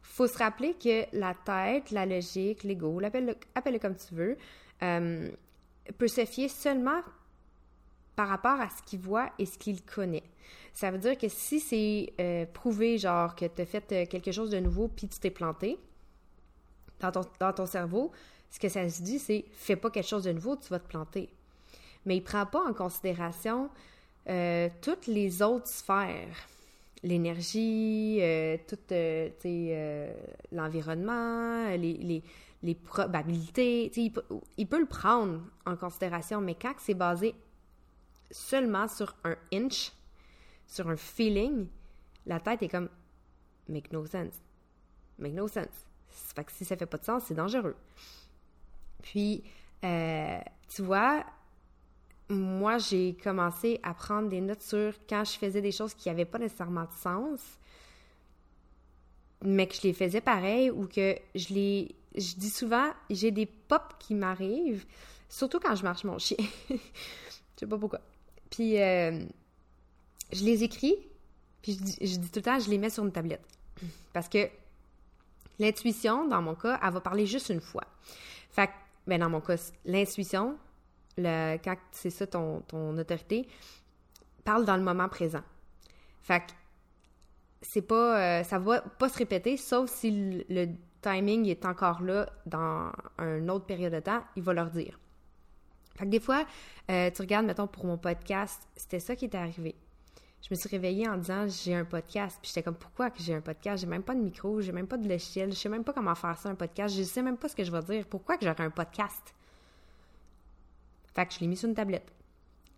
Faut 0.02 0.28
se 0.28 0.38
rappeler 0.38 0.74
que 0.74 1.06
la 1.14 1.34
tête, 1.34 1.92
la 1.92 2.06
logique, 2.06 2.64
l'ego, 2.64 3.00
appelle-le 3.04 3.36
appelle 3.56 3.80
comme 3.80 3.96
tu 3.96 4.16
veux, 4.16 4.38
euh, 4.84 5.30
peut 5.98 6.08
se 6.08 6.26
fier 6.26 6.50
seulement 6.50 7.02
par 8.16 8.28
rapport 8.28 8.60
à 8.60 8.70
ce 8.70 8.82
qu'il 8.84 9.00
voit 9.00 9.30
et 9.40 9.46
ce 9.46 9.58
qu'il 9.58 9.84
connaît. 9.84 10.24
Ça 10.74 10.92
veut 10.92 10.98
dire 10.98 11.18
que 11.18 11.28
si 11.28 11.60
c'est 11.60 12.14
euh, 12.20 12.46
prouvé, 12.46 12.98
genre, 12.98 13.36
que 13.36 13.46
tu 13.46 13.62
as 13.62 13.66
fait 13.66 13.92
euh, 13.92 14.06
quelque 14.06 14.32
chose 14.32 14.50
de 14.52 14.60
nouveau 14.60 14.88
puis 14.88 15.08
tu 15.08 15.20
t'es 15.20 15.32
planté 15.32 15.78
dans 17.00 17.12
ton, 17.12 17.22
dans 17.40 17.54
ton 17.54 17.66
cerveau, 17.66 18.12
ce 18.50 18.60
que 18.60 18.70
ça 18.70 18.88
se 18.90 19.02
dit, 19.02 19.20
c'est 19.20 19.46
fais 19.54 19.76
pas 19.76 19.90
quelque 19.90 20.08
chose 20.08 20.24
de 20.24 20.32
nouveau, 20.32 20.56
tu 20.56 20.70
vas 20.70 20.80
te 20.80 20.88
planter. 20.88 21.30
Mais 22.06 22.18
il 22.18 22.24
prend 22.24 22.46
pas 22.46 22.64
en 22.64 22.74
considération 22.74 23.70
toutes 24.82 25.08
les 25.08 25.42
autres 25.42 25.68
sphères. 25.68 26.48
L'énergie, 27.04 28.22
tout 28.68 28.78
l'environnement, 30.52 31.70
les, 31.70 31.94
les 31.94 32.24
probabilités. 32.76 33.92
Il 33.96 34.14
il 34.58 34.68
peut 34.68 34.80
le 34.80 34.86
prendre 34.86 35.42
en 35.66 35.76
considération, 35.76 36.42
mais 36.42 36.56
quand 36.56 36.74
c'est 36.80 36.94
basé 36.94 37.36
seulement 38.32 38.88
sur 38.88 39.16
un 39.24 39.36
inch, 39.54 39.92
sur 40.66 40.90
un 40.90 40.98
feeling, 40.98 41.68
la 42.26 42.40
tête 42.40 42.62
est 42.64 42.68
comme 42.68 42.90
make 43.70 43.92
no 43.92 44.06
sense. 44.06 44.42
Make 45.20 45.34
no 45.34 45.48
sense. 45.48 45.88
Fait 46.10 46.44
que 46.44 46.52
si 46.52 46.66
ça 46.66 46.76
fait 46.76 46.86
pas 46.86 46.98
de 46.98 47.06
sens, 47.06 47.24
c'est 47.26 47.34
dangereux. 47.34 47.76
Puis, 49.02 49.44
euh, 49.84 50.40
tu 50.68 50.82
vois, 50.82 51.24
moi, 52.30 52.78
j'ai 52.78 53.16
commencé 53.16 53.80
à 53.84 53.94
prendre 53.94 54.30
des 54.30 54.42
notes 54.42 54.62
sur 54.62 54.94
quand 55.08 55.24
je 55.24 55.38
faisais 55.38 55.62
des 55.62 55.72
choses 55.72 55.94
qui 55.94 56.10
n'avaient 56.10 56.26
pas 56.26 56.40
nécessairement 56.40 56.86
de 56.86 56.94
sens, 56.94 57.40
mais 59.44 59.68
que 59.68 59.76
je 59.76 59.84
les 59.84 59.94
faisais 59.94 60.22
pareil 60.22 60.72
ou 60.72 60.88
que 60.88 61.16
je 61.36 61.54
les 61.54 61.96
je 62.16 62.36
dis 62.36 62.50
souvent, 62.50 62.92
j'ai 63.10 63.32
des 63.32 63.46
pops 63.46 63.96
qui 64.00 64.16
m'arrivent, 64.16 64.86
surtout 65.30 65.60
quand 65.60 65.76
je 65.76 65.84
marche 65.84 66.04
mon 66.04 66.18
chien. 66.18 66.38
je 66.70 66.78
sais 67.58 67.68
pas 67.68 67.78
pourquoi. 67.78 68.02
Puis, 68.50 68.82
euh, 68.82 69.24
je 70.32 70.44
les 70.44 70.64
écris, 70.64 70.96
puis 71.62 71.74
je 71.74 72.18
dis, 72.18 72.30
tout 72.30 72.40
le 72.40 72.42
temps, 72.42 72.60
je 72.60 72.70
les 72.70 72.78
mets 72.78 72.90
sur 72.90 73.04
une 73.04 73.12
tablette. 73.12 73.46
Parce 74.14 74.30
que 74.30 74.50
l'intuition, 75.60 76.28
dans 76.28 76.42
mon 76.42 76.56
cas, 76.56 76.80
elle 76.84 76.94
va 76.94 77.02
parler 77.02 77.26
juste 77.26 77.50
une 77.50 77.62
fois. 77.62 77.84
Fait 78.50 78.68
que, 78.68 78.74
ben 79.06 79.20
dans 79.20 79.30
mon 79.30 79.42
cas, 79.42 79.72
l'intuition, 79.86 80.58
le, 81.18 81.58
quand 81.58 81.76
c'est 81.92 82.10
ça 82.10 82.28
ton, 82.28 82.62
ton 82.62 82.98
autorité, 82.98 83.48
parle 84.44 84.66
dans 84.66 84.78
le 84.78 84.84
moment 84.84 85.10
présent. 85.10 85.44
Fait 86.22 86.40
que, 86.40 86.52
c'est 87.62 87.82
pas, 87.82 88.40
euh, 88.40 88.44
ça 88.44 88.60
va 88.60 88.82
pas 88.82 89.10
se 89.10 89.18
répéter, 89.18 89.58
sauf 89.58 89.90
si 89.90 90.46
le 90.50 90.68
timing 91.02 91.46
est 91.48 91.66
encore 91.66 92.02
là 92.02 92.30
dans 92.46 92.92
une 93.20 93.50
autre 93.50 93.66
période 93.66 93.94
de 93.94 94.00
temps, 94.00 94.24
il 94.36 94.44
va 94.44 94.54
leur 94.54 94.70
dire. 94.70 95.00
Fait 95.96 96.06
que 96.06 96.10
des 96.10 96.20
fois, 96.20 96.46
euh, 96.92 97.10
tu 97.10 97.22
regardes, 97.22 97.46
mettons, 97.46 97.68
pour 97.68 97.86
mon 97.86 97.98
podcast, 97.98 98.68
c'était 98.76 99.00
ça 99.00 99.16
qui 99.16 99.26
était 99.26 99.38
arrivé. 99.38 99.76
Je 100.42 100.50
me 100.52 100.56
suis 100.56 100.70
réveillée 100.70 101.10
en 101.10 101.18
disant 101.18 101.48
j'ai 101.48 101.74
un 101.74 101.86
podcast. 101.86 102.38
Puis 102.42 102.50
j'étais 102.50 102.64
comme 102.64 102.76
pourquoi 102.76 103.10
que 103.10 103.22
j'ai 103.22 103.34
un 103.34 103.42
podcast? 103.42 103.82
J'ai 103.82 103.88
même 103.88 104.04
pas 104.04 104.14
de 104.14 104.22
micro, 104.22 104.62
j'ai 104.62 104.72
même 104.72 104.88
pas 104.88 104.98
de 104.98 105.08
logiciel, 105.08 105.52
je 105.52 105.58
sais 105.58 105.70
même 105.70 105.84
pas 105.84 105.94
comment 105.94 106.14
faire 106.14 106.38
ça 106.38 106.50
un 106.50 106.56
podcast, 106.56 106.96
je 106.96 107.04
sais 107.04 107.24
même 107.24 107.38
pas 107.38 107.50
ce 107.50 107.56
que 107.56 107.64
je 107.64 107.72
vais 107.72 107.82
dire. 107.82 108.06
Pourquoi 108.06 108.38
que 108.38 108.46
j'aurais 108.46 108.64
un 108.64 108.70
podcast? 108.70 109.34
Fait 111.16 111.26
que 111.26 111.34
je 111.34 111.40
l'ai 111.40 111.48
mis 111.48 111.58
sur 111.58 111.68
une 111.68 111.76
tablette. 111.76 112.14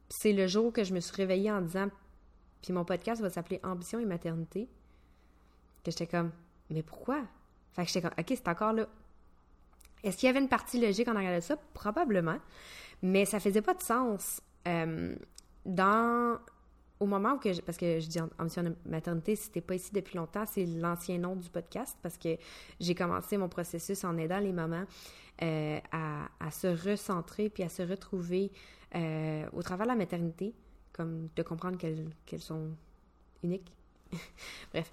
C'est 0.07 0.33
le 0.33 0.47
jour 0.47 0.71
que 0.71 0.83
je 0.83 0.93
me 0.93 1.01
suis 1.01 1.15
réveillée 1.15 1.51
en 1.51 1.61
disant 1.61 1.89
puis 2.61 2.73
mon 2.73 2.83
podcast 2.83 3.21
va 3.21 3.29
s'appeler 3.29 3.59
Ambition 3.63 3.99
et 3.99 4.05
maternité. 4.05 4.69
Que 5.83 5.91
j'étais 5.91 6.07
comme 6.07 6.31
mais 6.69 6.83
pourquoi? 6.83 7.23
Fait 7.73 7.83
que 7.83 7.87
j'étais 7.87 8.01
comme, 8.01 8.17
OK, 8.17 8.25
c'est 8.27 8.47
encore 8.47 8.73
là. 8.73 8.87
Est-ce 10.03 10.17
qu'il 10.17 10.27
y 10.27 10.29
avait 10.29 10.39
une 10.39 10.49
partie 10.49 10.79
logique 10.79 11.07
en 11.07 11.15
arrière 11.15 11.35
de 11.35 11.43
ça? 11.43 11.57
Probablement. 11.73 12.37
Mais 13.01 13.25
ça 13.25 13.39
faisait 13.39 13.61
pas 13.61 13.73
de 13.73 13.81
sens. 13.81 14.41
Euh, 14.67 15.15
dans 15.65 16.39
au 16.99 17.05
moment 17.05 17.33
où 17.33 17.37
que 17.37 17.61
parce 17.61 17.77
que 17.77 17.99
je 17.99 18.07
dis 18.07 18.19
en, 18.19 18.43
mission 18.43 18.63
de 18.63 18.75
maternité, 18.85 19.35
si 19.35 19.49
t'es 19.49 19.61
pas 19.61 19.75
ici 19.75 19.91
depuis 19.93 20.17
longtemps, 20.17 20.45
c'est 20.45 20.65
l'ancien 20.65 21.17
nom 21.17 21.35
du 21.35 21.49
podcast 21.49 21.97
parce 22.01 22.17
que 22.17 22.37
j'ai 22.79 22.95
commencé 22.95 23.37
mon 23.37 23.47
processus 23.47 24.03
en 24.03 24.17
aidant 24.17 24.39
les 24.39 24.51
mamans 24.51 24.83
euh, 25.41 25.79
à, 25.91 26.51
se 26.51 26.67
recentrer 26.67 27.49
puis 27.49 27.63
à 27.63 27.69
se 27.69 27.83
retrouver 27.83 28.51
euh, 28.95 29.47
au 29.53 29.61
travers 29.61 29.85
de 29.85 29.91
la 29.91 29.97
maternité, 29.97 30.53
comme 30.91 31.29
de 31.35 31.43
comprendre 31.43 31.77
qu'elles 31.77 32.41
sont 32.41 32.71
uniques. 33.43 33.71
Bref. 34.73 34.91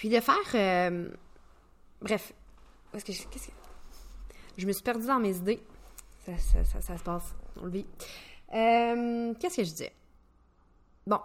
Puis 0.00 0.08
de 0.08 0.18
faire. 0.18 0.34
Euh, 0.54 1.10
bref. 2.00 2.32
Parce 2.90 3.04
que, 3.04 3.08
qu'est-ce 3.12 3.48
que. 3.48 3.52
Je 4.56 4.66
me 4.66 4.72
suis 4.72 4.82
perdue 4.82 5.06
dans 5.06 5.18
mes 5.18 5.36
idées. 5.36 5.62
Ça, 6.24 6.38
ça, 6.64 6.80
ça, 6.80 6.96
se 6.96 7.02
passe. 7.02 7.34
On 7.60 7.66
le 7.66 7.70
vit. 7.70 7.86
Euh, 8.54 9.34
qu'est-ce 9.38 9.58
que 9.58 9.64
je 9.64 9.70
disais? 9.70 9.92
Bon. 11.06 11.20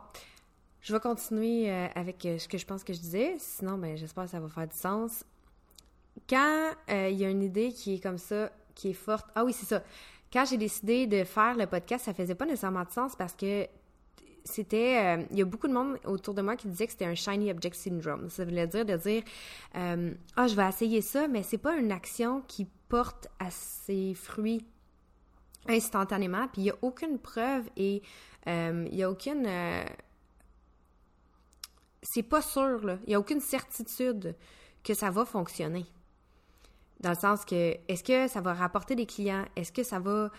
Je 0.82 0.92
vais 0.92 1.00
continuer 1.00 1.72
euh, 1.72 1.88
avec 1.96 2.28
ce 2.38 2.50
que 2.50 2.58
je 2.58 2.66
pense 2.66 2.84
que 2.84 2.92
je 2.92 3.00
disais. 3.00 3.36
Sinon, 3.40 3.78
ben, 3.78 3.96
j'espère 3.96 4.26
que 4.26 4.32
ça 4.32 4.42
va 4.42 4.50
faire 4.50 4.68
du 4.68 4.76
sens. 4.76 5.24
Quand 6.30 6.74
il 6.90 7.16
y 7.16 7.24
a 7.24 7.30
une 7.30 7.44
idée 7.44 7.72
qui 7.72 7.96
est 7.96 8.00
comme 8.04 8.18
ça, 8.18 8.52
qui 8.74 8.90
est 8.90 8.94
forte. 8.94 9.28
Ah 9.36 9.46
oui, 9.46 9.54
c'est 9.54 9.68
ça. 9.68 9.84
Quand 10.34 10.44
j'ai 10.44 10.58
décidé 10.58 11.08
de 11.08 11.24
faire 11.24 11.56
le 11.56 11.66
podcast, 11.66 12.04
ça 12.04 12.14
faisait 12.14 12.36
pas 12.36 12.46
nécessairement 12.46 12.84
de 12.84 12.92
sens 12.92 13.16
parce 13.16 13.36
que 13.36 13.70
c'était, 14.46 15.18
euh, 15.18 15.24
il 15.32 15.40
y 15.40 15.42
a 15.42 15.46
beaucoup 15.46 15.68
de 15.68 15.74
monde 15.74 15.98
autour 16.06 16.36
de 16.36 16.42
moi 16.42 16.56
qui 16.56 16.68
disait 16.68 16.86
que 16.86 16.92
c'était 16.92 17.06
un 17.06 17.16
shiny 17.16 17.52
object 17.52 17.76
syndrome. 17.76 18.30
Ça 18.30 18.46
voulait 18.46 18.68
dire 18.68 18.86
de 18.86 18.96
dire, 18.96 19.24
euh, 19.76 20.14
ah, 20.36 20.48
je 20.48 20.56
vais 20.56 20.68
essayer 20.70 21.02
ça, 21.02 21.28
mais 21.28 21.44
c'est 21.44 21.58
pas 21.58 21.76
une 21.76 21.92
action 21.92 22.42
qui 22.48 22.68
porte 22.88 23.28
à 23.40 23.50
ses 23.50 24.14
fruits 24.14 24.64
instantanément, 25.68 26.48
puis 26.48 26.62
il 26.62 26.64
n'y 26.66 26.70
a 26.70 26.76
aucune 26.84 27.18
preuve 27.18 27.64
et 27.76 28.04
euh, 28.48 28.88
il 28.90 28.96
n'y 28.96 29.04
a 29.04 29.10
aucune... 29.10 29.50
C'est 32.04 32.22
pas 32.22 32.44
sûr, 32.44 32.86
là. 32.86 33.00
Il 33.08 33.10
n'y 33.10 33.16
a 33.16 33.20
aucune 33.20 33.42
certitude 33.42 34.36
que 34.84 34.94
ça 34.94 35.10
va 35.10 35.26
fonctionner. 35.26 35.88
Dans 37.00 37.10
le 37.10 37.16
sens 37.16 37.44
que, 37.46 37.76
est-ce 37.88 38.04
que 38.04 38.28
ça 38.28 38.42
va 38.42 38.54
rapporter 38.54 38.96
des 38.96 39.08
clients? 39.08 39.46
Est-ce 39.56 39.72
que 39.72 39.82
ça 39.82 39.98
va... 39.98 40.30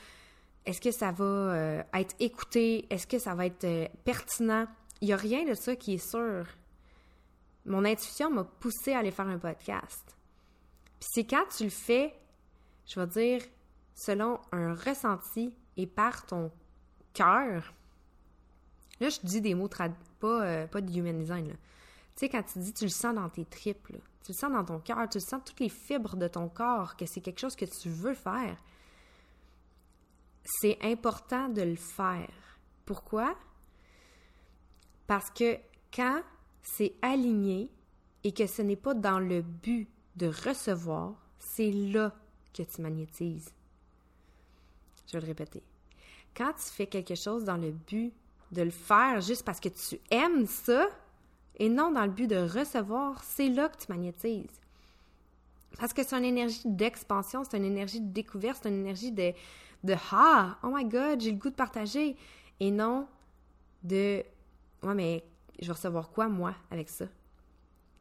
Est-ce 0.66 0.80
que 0.80 0.90
ça 0.90 1.12
va 1.12 1.25
euh, 1.25 1.82
être 1.94 2.14
écouté? 2.18 2.87
Est-ce 2.90 3.06
que 3.06 3.18
ça 3.18 3.35
va 3.35 3.46
être 3.46 3.88
pertinent? 4.04 4.66
Il 5.00 5.08
n'y 5.08 5.14
a 5.14 5.16
rien 5.16 5.44
de 5.44 5.54
ça 5.54 5.76
qui 5.76 5.94
est 5.94 6.11
sûr. 6.11 6.46
Mon 7.64 7.85
intuition 7.85 8.30
m'a 8.30 8.44
poussé 8.44 8.92
à 8.92 8.99
aller 8.99 9.11
faire 9.11 9.28
un 9.28 9.38
podcast. 9.38 10.16
Puis 11.00 11.08
c'est 11.12 11.25
quand 11.25 11.44
tu 11.56 11.64
le 11.64 11.70
fais, 11.70 12.14
je 12.87 12.99
vais 12.99 13.06
dire, 13.06 13.42
selon 13.94 14.40
un 14.52 14.75
ressenti 14.75 15.54
et 15.76 15.87
par 15.87 16.26
ton 16.26 16.50
cœur. 17.12 17.73
Là, 19.00 19.08
je 19.08 19.18
dis 19.23 19.40
des 19.40 19.54
mots 19.54 19.68
pas, 20.20 20.44
euh, 20.44 20.66
pas 20.66 20.80
de 20.80 20.90
human 20.96 21.18
design. 21.18 21.49
Tu 21.49 21.56
sais, 22.16 22.28
quand 22.28 22.42
tu 22.42 22.58
dis 22.58 22.73
tu 22.73 22.85
le 22.85 22.90
sens 22.90 23.14
dans 23.14 23.28
tes 23.28 23.44
tripes, 23.44 23.88
tu 23.88 24.32
le 24.32 24.35
sens 24.35 24.50
dans 24.50 24.64
ton 24.64 24.78
cœur, 24.80 25.08
tu 25.08 25.18
le 25.18 25.25
sens 25.25 25.42
toutes 25.44 25.61
les 25.61 25.68
fibres 25.68 26.16
de 26.16 26.28
ton 26.28 26.49
corps, 26.49 26.96
que 26.96 27.04
c'est 27.04 27.20
quelque 27.20 27.40
chose 27.40 27.56
que 27.56 27.66
tu 27.66 27.90
veux 27.90 28.14
faire. 28.14 28.56
C'est 30.47 30.79
important 30.83 31.49
de 31.49 31.62
le 31.62 31.75
faire. 31.75 32.31
Pourquoi? 32.85 33.37
Parce 35.07 35.29
que 35.31 35.59
quand 35.93 36.23
c'est 36.62 36.95
aligné 37.03 37.69
et 38.25 38.33
que 38.33 38.47
ce 38.47 38.62
n'est 38.62 38.76
pas 38.76 38.95
dans 38.95 39.19
le 39.19 39.43
but 39.43 39.88
de 40.15 40.29
recevoir, 40.29 41.15
c'est 41.38 41.71
là 41.71 42.15
que 42.55 42.62
tu 42.62 42.81
magnétises. 42.81 43.53
Je 45.07 45.12
vais 45.12 45.21
le 45.21 45.26
répéter. 45.26 45.62
Quand 46.37 46.53
tu 46.53 46.65
fais 46.73 46.87
quelque 46.87 47.15
chose 47.15 47.45
dans 47.45 47.57
le 47.57 47.73
but 47.73 48.12
de 48.53 48.62
le 48.62 48.71
faire 48.71 49.21
juste 49.21 49.45
parce 49.45 49.61
que 49.61 49.69
tu 49.69 49.99
aimes 50.11 50.47
ça 50.47 50.88
et 51.59 51.69
non 51.69 51.91
dans 51.91 52.05
le 52.05 52.12
but 52.12 52.29
de 52.29 52.37
recevoir, 52.37 53.23
c'est 53.25 53.49
là 53.49 53.69
que 53.69 53.79
tu 53.79 53.87
magnétises. 53.88 54.61
Parce 55.79 55.93
que 55.93 56.03
c'est 56.03 56.17
une 56.17 56.25
énergie 56.25 56.62
d'expansion, 56.65 57.43
c'est 57.45 57.57
une 57.57 57.65
énergie 57.65 58.00
de 58.00 58.12
découverte, 58.12 58.61
c'est 58.62 58.69
une 58.69 58.81
énergie 58.81 59.12
de, 59.12 59.33
de 59.87 59.95
Ah, 60.12 60.59
oh 60.62 60.69
my 60.73 60.85
God, 60.85 61.21
j'ai 61.21 61.31
le 61.33 61.38
goût 61.38 61.50
de 61.50 61.55
partager. 61.55 62.16
Et 62.61 62.71
non 62.71 63.07
de 63.83 64.25
Ouais, 64.83 64.95
mais 64.95 65.25
je 65.61 65.66
vais 65.66 65.73
recevoir 65.73 66.11
quoi, 66.11 66.28
moi, 66.28 66.55
avec 66.71 66.88
ça? 66.88 67.07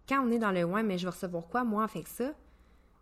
Quand 0.07 0.25
on 0.25 0.31
est 0.31 0.39
dans 0.39 0.51
le 0.51 0.63
Ouais, 0.63 0.83
mais 0.83 0.97
je 0.97 1.05
vais 1.05 1.11
recevoir 1.11 1.47
quoi, 1.47 1.63
moi, 1.63 1.83
avec 1.83 2.07
ça? 2.07 2.31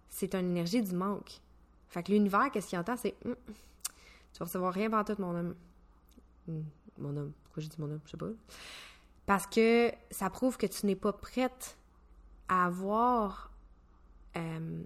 C'est 0.09 0.35
une 0.35 0.51
énergie 0.51 0.81
du 0.81 0.93
manque. 0.95 1.41
Fait 1.89 2.03
que 2.03 2.11
l'univers, 2.11 2.51
qu'est-ce 2.51 2.67
qu'il 2.67 2.79
entend? 2.79 2.95
C'est 2.95 3.15
hum, 3.25 3.35
tu 3.45 4.39
vas 4.39 4.45
recevoir 4.45 4.73
rien 4.73 4.89
par 4.89 5.05
tout, 5.05 5.15
mon 5.19 5.35
homme. 5.35 5.55
Hum, 6.47 6.63
mon 6.97 7.17
homme. 7.17 7.33
Pourquoi 7.43 7.63
j'ai 7.63 7.69
dit 7.69 7.77
mon 7.79 7.89
homme? 7.89 8.01
Je 8.05 8.11
sais 8.11 8.17
pas. 8.17 8.27
Parce 9.25 9.47
que 9.47 9.91
ça 10.11 10.29
prouve 10.29 10.57
que 10.57 10.65
tu 10.65 10.85
n'es 10.85 10.95
pas 10.95 11.13
prête 11.13 11.77
à 12.49 12.65
avoir 12.65 13.51
euh, 14.35 14.83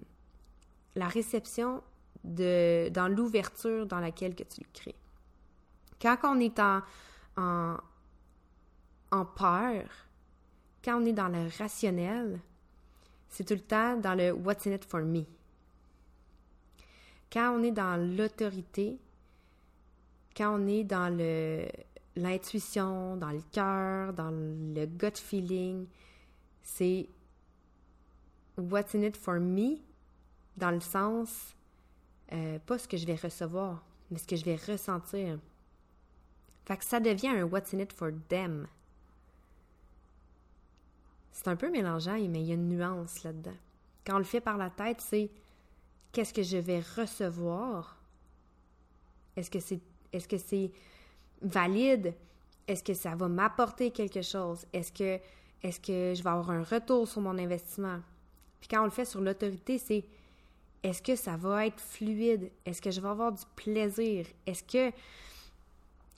la 0.94 1.08
réception 1.08 1.82
de, 2.28 2.88
dans 2.90 3.08
l'ouverture 3.08 3.86
dans 3.86 4.00
laquelle 4.00 4.34
que 4.34 4.44
tu 4.44 4.60
le 4.60 4.68
crées. 4.72 4.94
Quand 6.00 6.16
on 6.24 6.40
est 6.40 6.58
en, 6.58 6.82
en, 7.36 7.76
en 9.10 9.24
peur, 9.24 9.84
quand 10.84 11.02
on 11.02 11.04
est 11.04 11.12
dans 11.12 11.28
le 11.28 11.48
rationnel, 11.58 12.40
c'est 13.28 13.44
tout 13.44 13.54
le 13.54 13.60
temps 13.60 13.96
dans 13.96 14.14
le 14.14 14.32
what's 14.32 14.66
in 14.66 14.72
it 14.72 14.84
for 14.84 15.00
me. 15.00 15.24
Quand 17.32 17.58
on 17.58 17.62
est 17.62 17.72
dans 17.72 17.96
l'autorité, 18.16 18.98
quand 20.36 20.58
on 20.58 20.66
est 20.66 20.84
dans 20.84 21.14
le 21.14 21.66
l'intuition, 22.18 23.16
dans 23.16 23.30
le 23.30 23.42
cœur, 23.52 24.12
dans 24.12 24.30
le 24.30 24.86
gut 24.86 25.16
feeling, 25.16 25.86
c'est 26.62 27.08
what's 28.56 28.94
in 28.94 29.02
it 29.02 29.16
for 29.16 29.38
me, 29.38 29.78
dans 30.56 30.70
le 30.70 30.80
sens, 30.80 31.54
euh, 32.32 32.58
pas 32.60 32.78
ce 32.78 32.86
que 32.86 32.96
je 32.96 33.06
vais 33.06 33.14
recevoir, 33.14 33.82
mais 34.10 34.18
ce 34.18 34.26
que 34.26 34.36
je 34.36 34.44
vais 34.44 34.56
ressentir. 34.56 35.38
Fait 36.64 36.82
ça 36.82 37.00
devient 37.00 37.28
un 37.28 37.44
what's 37.44 37.72
in 37.72 37.78
it 37.78 37.92
for 37.92 38.10
them. 38.28 38.66
C'est 41.32 41.48
un 41.48 41.56
peu 41.56 41.70
mélangeant, 41.70 42.18
mais 42.28 42.40
il 42.40 42.46
y 42.46 42.50
a 42.50 42.54
une 42.54 42.68
nuance 42.68 43.22
là-dedans. 43.22 43.56
Quand 44.04 44.16
on 44.16 44.18
le 44.18 44.24
fait 44.24 44.40
par 44.40 44.56
la 44.56 44.70
tête, 44.70 45.00
c'est 45.00 45.30
qu'est-ce 46.12 46.34
que 46.34 46.42
je 46.42 46.58
vais 46.58 46.80
recevoir? 46.96 47.96
Est-ce 49.36 49.50
que 49.50 49.60
c'est 49.60 49.80
est-ce 50.12 50.28
que 50.28 50.38
c'est 50.38 50.70
valide? 51.42 52.14
Est-ce 52.66 52.82
que 52.82 52.94
ça 52.94 53.14
va 53.14 53.28
m'apporter 53.28 53.90
quelque 53.90 54.22
chose? 54.22 54.66
Est-ce 54.72 54.92
que, 54.92 55.20
est 55.62 55.84
que 55.84 56.14
je 56.14 56.22
vais 56.22 56.30
avoir 56.30 56.50
un 56.50 56.62
retour 56.62 57.08
sur 57.08 57.20
mon 57.20 57.38
investissement? 57.38 58.00
Puis 58.60 58.68
quand 58.68 58.82
on 58.82 58.84
le 58.84 58.90
fait 58.90 59.04
sur 59.04 59.20
l'autorité, 59.20 59.78
c'est 59.78 60.04
est-ce 60.82 61.02
que 61.02 61.16
ça 61.16 61.36
va 61.36 61.66
être 61.66 61.80
fluide? 61.80 62.50
Est-ce 62.64 62.80
que 62.80 62.90
je 62.90 63.00
vais 63.00 63.08
avoir 63.08 63.32
du 63.32 63.42
plaisir? 63.56 64.26
Est-ce 64.46 64.62
que 64.62 64.92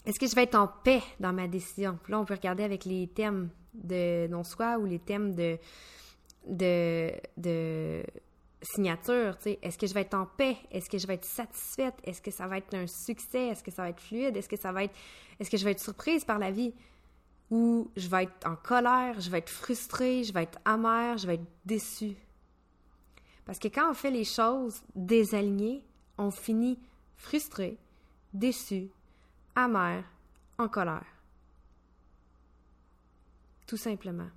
est-ce 0.07 0.19
que 0.19 0.27
je 0.27 0.35
vais 0.35 0.45
être 0.45 0.55
en 0.55 0.67
paix 0.67 1.03
dans 1.19 1.33
ma 1.33 1.47
décision? 1.47 1.99
Puis 2.03 2.13
là, 2.13 2.21
on 2.21 2.25
peut 2.25 2.35
regarder 2.35 2.63
avec 2.63 2.87
les 2.87 3.07
thèmes 3.09 3.51
de 3.75 4.27
non-soi 4.29 4.79
ou 4.79 4.87
les 4.87 4.99
thèmes 4.99 5.35
de, 5.35 5.59
de, 6.47 7.13
de 7.37 8.03
signature, 8.63 9.37
est-ce 9.45 9.79
que 9.79 9.87
je 9.87 9.95
vais 9.95 10.03
être 10.03 10.15
en 10.15 10.27
paix? 10.27 10.57
Est-ce 10.71 10.89
que 10.89 10.99
je 10.99 11.07
vais 11.07 11.15
être 11.15 11.25
satisfaite? 11.25 11.95
Est-ce 12.05 12.21
que 12.21 12.31
ça 12.31 12.47
va 12.47 12.59
être 12.59 12.75
un 12.75 12.87
succès? 12.87 13.49
Est-ce 13.49 13.63
que 13.63 13.71
ça 13.71 13.83
va 13.83 13.91
être 13.91 14.01
fluide? 14.01 14.37
Est-ce 14.37 14.49
que 14.49 14.57
ça 14.57 14.73
va 14.73 14.85
être, 14.85 14.95
est-ce 15.39 15.51
que 15.51 15.57
je 15.57 15.65
vais 15.65 15.73
être 15.73 15.81
surprise 15.81 16.25
par 16.25 16.39
la 16.39 16.51
vie? 16.51 16.75
Ou 17.51 17.91
je 17.97 18.09
vais 18.09 18.25
être 18.25 18.47
en 18.47 18.57
colère, 18.57 19.21
je 19.21 19.31
vais 19.31 19.39
être 19.39 19.51
frustrée, 19.51 20.25
je 20.25 20.33
vais 20.33 20.45
être 20.45 20.59
amère, 20.65 21.19
je 21.19 21.27
vais 21.27 21.35
être 21.35 21.47
déçue? 21.65 22.17
Parce 23.45 23.59
que 23.59 23.69
quand 23.69 23.91
on 23.91 23.95
fait 23.95 24.11
les 24.11 24.25
choses 24.25 24.83
désalignées, 24.95 25.85
on 26.19 26.31
finit 26.31 26.79
frustré, 27.17 27.79
déçu, 28.33 28.89
amère, 29.55 30.05
en 30.59 30.69
colère. 30.69 31.07
Tout 33.67 33.77
simplement. 33.77 34.29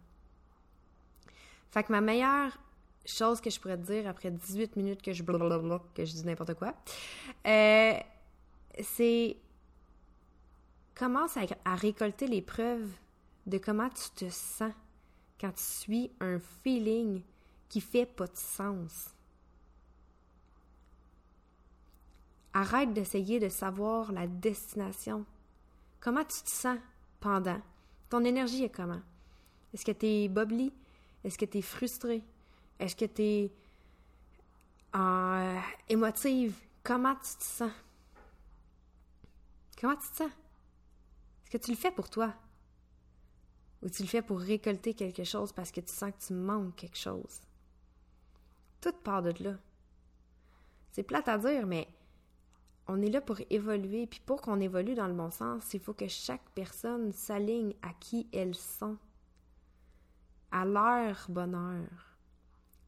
Fait 1.71 1.83
que 1.83 1.91
ma 1.91 2.01
meilleure 2.01 2.57
chose 3.05 3.41
que 3.41 3.49
je 3.49 3.59
pourrais 3.59 3.77
te 3.77 3.83
dire 3.83 4.07
après 4.07 4.31
18 4.31 4.75
minutes 4.75 5.01
que 5.01 5.11
je 5.11 5.23
blablabla, 5.23 5.81
que 5.93 6.05
je 6.05 6.13
dis 6.13 6.25
n'importe 6.25 6.53
quoi, 6.53 6.73
euh, 7.45 7.99
c'est 8.81 9.37
commence 10.95 11.37
à, 11.37 11.75
récolter 11.75 12.27
les 12.27 12.41
preuves 12.41 12.91
de 13.45 13.57
comment 13.57 13.89
tu 13.89 14.25
te 14.25 14.29
sens 14.29 14.71
quand 15.39 15.51
tu 15.51 15.63
suis 15.63 16.11
un 16.19 16.39
feeling 16.63 17.21
qui 17.69 17.81
fait 17.81 18.05
pas 18.05 18.27
de 18.27 18.37
sens. 18.37 19.09
Arrête 22.53 22.93
d'essayer 22.93 23.39
de 23.39 23.49
savoir 23.49 24.11
la 24.11 24.27
destination. 24.27 25.25
Comment 25.99 26.23
tu 26.23 26.43
te 26.43 26.49
sens 26.49 26.77
pendant? 27.19 27.61
Ton 28.09 28.23
énergie 28.23 28.63
est 28.63 28.69
comment? 28.69 29.01
Est-ce 29.73 29.85
que 29.85 29.91
tu 29.91 30.05
es 30.05 30.27
bubbly? 30.27 30.71
Est-ce 31.23 31.37
que 31.37 31.45
tu 31.45 31.57
es 31.57 31.61
frustré? 31.61 32.23
Est-ce 32.79 32.95
que 32.95 33.05
tu 33.05 33.21
es 33.23 33.51
euh, 34.95 35.59
émotive? 35.89 36.55
Comment 36.83 37.15
tu 37.15 37.37
te 37.37 37.43
sens? 37.43 37.71
Comment 39.79 39.95
tu 39.95 40.09
te 40.09 40.17
sens? 40.17 40.31
Est-ce 41.43 41.51
que 41.51 41.57
tu 41.57 41.71
le 41.71 41.77
fais 41.77 41.91
pour 41.91 42.09
toi? 42.09 42.33
Ou 43.81 43.89
tu 43.89 44.03
le 44.03 44.07
fais 44.07 44.21
pour 44.21 44.39
récolter 44.39 44.93
quelque 44.93 45.23
chose 45.23 45.51
parce 45.51 45.71
que 45.71 45.81
tu 45.81 45.91
sens 45.91 46.11
que 46.11 46.27
tu 46.27 46.33
manques 46.33 46.75
quelque 46.75 46.97
chose? 46.97 47.41
Tout 48.83 48.91
part 48.91 49.21
de 49.21 49.31
là. 49.41 49.55
C'est 50.91 51.03
plate 51.03 51.29
à 51.29 51.37
dire, 51.37 51.65
mais 51.65 51.87
on 52.85 53.01
est 53.01 53.09
là 53.09 53.21
pour 53.21 53.37
évoluer. 53.49 54.07
Puis 54.07 54.19
pour 54.19 54.41
qu'on 54.41 54.59
évolue 54.59 54.93
dans 54.93 55.07
le 55.07 55.13
bon 55.13 55.31
sens, 55.31 55.73
il 55.73 55.79
faut 55.79 55.93
que 55.93 56.09
chaque 56.09 56.49
personne 56.49 57.13
s'aligne 57.13 57.75
à 57.81 57.93
qui 57.93 58.27
elles 58.33 58.55
sont, 58.55 58.97
à 60.51 60.65
leur 60.65 61.27
bonheur. 61.29 62.17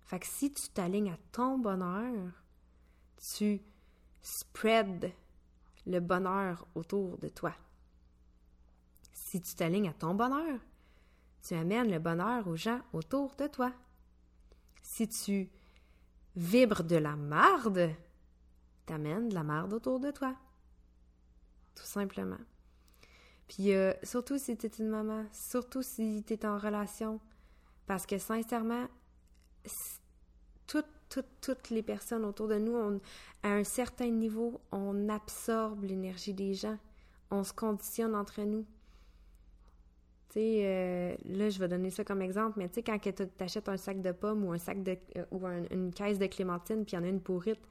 Fait 0.03 0.19
que 0.19 0.27
si 0.27 0.53
tu 0.53 0.67
t'alignes 0.67 1.13
à 1.13 1.17
ton 1.31 1.57
bonheur, 1.57 2.33
tu 3.15 3.61
spread 4.21 5.13
le 5.87 5.99
bonheur 6.01 6.67
autour 6.75 7.17
de 7.19 7.29
toi. 7.29 7.53
Si 9.13 9.39
tu 9.39 9.55
t'alignes 9.55 9.87
à 9.87 9.93
ton 9.93 10.13
bonheur, 10.13 10.59
tu 11.41 11.53
amènes 11.53 11.89
le 11.89 11.99
bonheur 11.99 12.49
aux 12.49 12.57
gens 12.57 12.81
autour 12.91 13.33
de 13.37 13.47
toi. 13.47 13.71
Si 14.81 15.07
tu 15.07 15.49
vibres 16.35 16.83
de 16.83 16.95
la 16.97 17.15
marde, 17.15 17.89
t'amènes 18.85 19.29
de 19.29 19.33
la 19.33 19.43
marde 19.43 19.73
autour 19.73 19.99
de 19.99 20.11
toi. 20.11 20.35
Tout 21.75 21.85
simplement. 21.85 22.39
Puis 23.47 23.73
euh, 23.73 23.93
surtout 24.03 24.37
si 24.37 24.57
tu 24.57 24.65
es 24.65 24.69
une 24.79 24.89
maman, 24.89 25.25
surtout 25.31 25.83
si 25.83 26.23
tu 26.25 26.33
es 26.33 26.45
en 26.45 26.57
relation, 26.57 27.19
parce 27.85 28.05
que 28.05 28.17
sincèrement, 28.17 28.87
tout 30.67 30.83
toutes 31.39 31.69
les 31.69 31.83
personnes 31.83 32.25
autour 32.25 32.47
de 32.47 32.57
nous, 32.57 32.99
à 33.43 33.49
un 33.49 33.63
certain 33.63 34.09
niveau, 34.09 34.59
on 34.71 35.07
absorbe 35.07 35.83
l'énergie 35.83 36.33
des 36.33 36.53
gens. 36.53 36.77
On 37.31 37.43
se 37.43 37.53
conditionne 37.53 38.15
entre 38.15 38.41
nous. 38.41 38.65
Tu 40.35 40.41
sais, 40.41 40.65
euh, 40.65 41.15
là, 41.23 41.49
je 41.49 41.57
vais 41.59 41.69
donner 41.69 41.89
ça 41.89 42.03
comme 42.03 42.21
exemple, 42.21 42.59
mais 42.59 42.67
tu 42.67 42.75
sais, 42.75 42.83
quand 42.83 42.99
tu 42.99 43.23
achètes 43.39 43.69
un 43.69 43.77
sac 43.77 44.01
de 44.01 44.11
pommes 44.11 44.43
ou 44.43 44.51
un 44.51 44.57
sac 44.57 44.83
de 44.83 44.97
euh, 45.15 45.23
ou 45.31 45.47
une 45.47 45.93
caisse 45.93 46.19
de 46.19 46.25
clémentine, 46.25 46.83
puis 46.83 46.91
il 46.91 46.99
y 46.99 47.01
en 47.01 47.05
a 47.05 47.07
une 47.07 47.21
pourrite, 47.21 47.61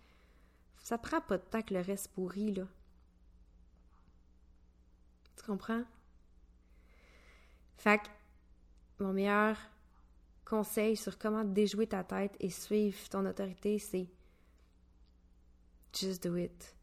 ça 0.79 0.97
prend 0.97 1.21
pas 1.21 1.37
de 1.37 1.43
temps 1.43 1.61
que 1.61 1.75
le 1.75 1.81
reste 1.81 2.09
pourrit, 2.13 2.55
là. 2.55 2.67
Tu 5.37 5.45
comprends? 5.45 5.85
Fait 7.77 7.99
que, 7.99 8.09
mon 8.99 9.13
meilleur 9.13 9.59
conseil 10.47 10.97
sur 10.97 11.19
comment 11.19 11.45
déjouer 11.45 11.87
ta 11.87 12.03
tête 12.03 12.35
et 12.41 12.49
suivre 12.49 12.97
ton 13.11 13.27
autorité, 13.27 13.79
c'est 13.79 14.09
just 15.93 16.27
do 16.27 16.37
it. 16.37 16.75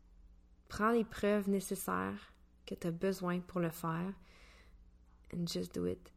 Prends 0.67 0.91
les 0.91 1.05
preuves 1.05 1.49
nécessaires 1.49 2.33
que 2.67 2.75
tu 2.75 2.85
as 2.85 2.91
besoin 2.91 3.39
pour 3.39 3.59
le 3.59 3.71
faire 3.71 4.13
and 5.33 5.47
just 5.47 5.73
do 5.73 5.85
it. 5.85 6.11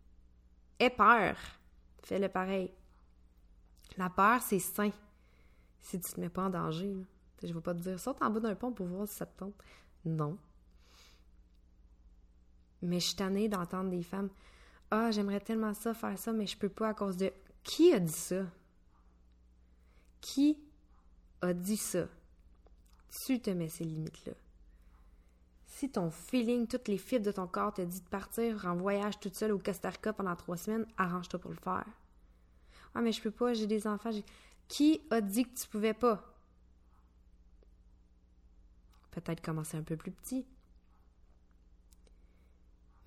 Aie 0.78 0.90
peur. 0.90 1.36
Fais-le 2.02 2.28
pareil. 2.28 2.72
La 3.96 4.10
peur, 4.10 4.42
c'est 4.42 4.58
sain 4.58 4.90
si 5.80 6.00
tu 6.00 6.12
te 6.12 6.20
mets 6.20 6.28
pas 6.28 6.44
en 6.44 6.50
danger. 6.50 6.96
Je 7.42 7.48
ne 7.48 7.54
vais 7.54 7.60
pas 7.60 7.74
te 7.74 7.80
dire 7.80 8.00
saute 8.00 8.20
en 8.22 8.30
bas 8.30 8.40
d'un 8.40 8.54
pont 8.54 8.72
pour 8.72 8.86
voir 8.86 9.06
si 9.06 9.14
ça 9.14 9.26
te 9.26 9.38
tente. 9.38 9.54
Non. 10.04 10.38
Mais 12.82 13.00
je 13.00 13.06
suis 13.06 13.16
tannée 13.16 13.48
d'entendre 13.48 13.90
des 13.90 14.02
femmes 14.02 14.30
Ah, 14.90 15.10
j'aimerais 15.10 15.40
tellement 15.40 15.74
ça, 15.74 15.94
faire 15.94 16.18
ça, 16.18 16.32
mais 16.32 16.46
je 16.46 16.56
peux 16.56 16.68
pas 16.68 16.90
à 16.90 16.94
cause 16.94 17.16
de. 17.16 17.32
Qui 17.62 17.92
a 17.92 18.00
dit 18.00 18.12
ça? 18.12 18.44
Qui 20.20 20.58
a 21.40 21.52
dit 21.52 21.76
ça? 21.76 22.06
Tu 23.24 23.40
te 23.40 23.50
mets 23.50 23.68
ces 23.68 23.84
limites-là. 23.84 24.32
Si 25.74 25.90
ton 25.90 26.08
feeling, 26.08 26.68
toutes 26.68 26.86
les 26.86 26.98
fibres 26.98 27.26
de 27.26 27.32
ton 27.32 27.48
corps 27.48 27.74
te 27.74 27.82
dit 27.82 28.00
de 28.00 28.08
partir 28.08 28.64
en 28.64 28.76
voyage 28.76 29.18
toute 29.18 29.34
seule 29.34 29.50
au 29.50 29.58
Costa 29.58 29.90
Rica 29.90 30.12
pendant 30.12 30.36
trois 30.36 30.56
semaines, 30.56 30.86
arrange-toi 30.96 31.40
pour 31.40 31.50
le 31.50 31.56
faire. 31.56 31.84
Ah, 32.94 33.00
mais 33.00 33.10
je 33.10 33.20
peux 33.20 33.32
pas, 33.32 33.54
j'ai 33.54 33.66
des 33.66 33.88
enfants. 33.88 34.10
Qui 34.68 35.02
a 35.10 35.20
dit 35.20 35.44
que 35.44 35.58
tu 35.58 35.66
pouvais 35.66 35.92
pas? 35.92 36.22
Peut-être 39.10 39.42
commencer 39.42 39.76
un 39.76 39.82
peu 39.82 39.96
plus 39.96 40.12
petit. 40.12 40.46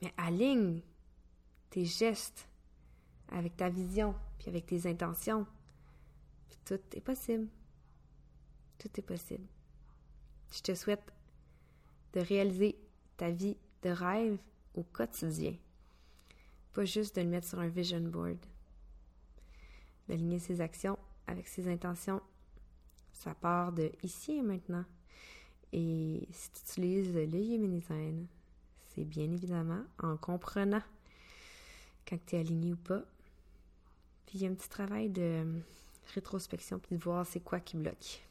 Mais 0.02 0.14
aligne 0.18 0.82
tes 1.70 1.86
gestes 1.86 2.50
avec 3.30 3.56
ta 3.56 3.70
vision, 3.70 4.14
puis 4.40 4.50
avec 4.50 4.66
tes 4.66 4.90
intentions. 4.90 5.48
Tout 6.66 6.82
est 6.92 7.02
possible. 7.02 7.48
Tout 8.78 8.90
est 8.98 9.04
possible. 9.04 9.48
Je 10.52 10.60
te 10.60 10.76
souhaite 10.76 11.14
de 12.18 12.22
réaliser 12.24 12.76
ta 13.16 13.30
vie 13.30 13.56
de 13.84 13.90
rêve 13.90 14.40
au 14.74 14.82
quotidien. 14.82 15.54
Pas 16.74 16.84
juste 16.84 17.16
de 17.16 17.22
le 17.22 17.28
mettre 17.28 17.48
sur 17.48 17.60
un 17.60 17.68
vision 17.68 18.02
board. 18.02 18.40
D'aligner 20.08 20.40
ses 20.40 20.60
actions 20.60 20.98
avec 21.28 21.48
ses 21.48 21.68
intentions. 21.68 22.22
Ça 23.14 23.36
part 23.36 23.72
de 23.72 23.92
ici 24.02 24.38
et 24.38 24.42
maintenant. 24.42 24.86
Et 25.72 26.28
si 26.32 26.52
tu 26.52 26.62
utilises 26.62 27.14
le 27.14 27.24
Human 27.24 28.28
c'est 28.90 29.04
bien 29.04 29.32
évidemment 29.32 29.84
en 30.00 30.18
comprenant 30.18 30.82
quand 32.08 32.18
tu 32.26 32.36
es 32.36 32.40
aligné 32.40 32.74
ou 32.74 32.78
pas. 32.78 33.04
Puis 34.26 34.40
il 34.40 34.42
y 34.42 34.48
a 34.48 34.50
un 34.50 34.56
petit 34.56 34.70
travail 34.70 35.10
de 35.10 35.46
rétrospection 36.16 36.80
puis 36.80 36.96
de 36.96 37.04
voir 37.04 37.28
c'est 37.28 37.42
quoi 37.42 37.60
qui 37.60 37.78
bloque. 37.78 38.24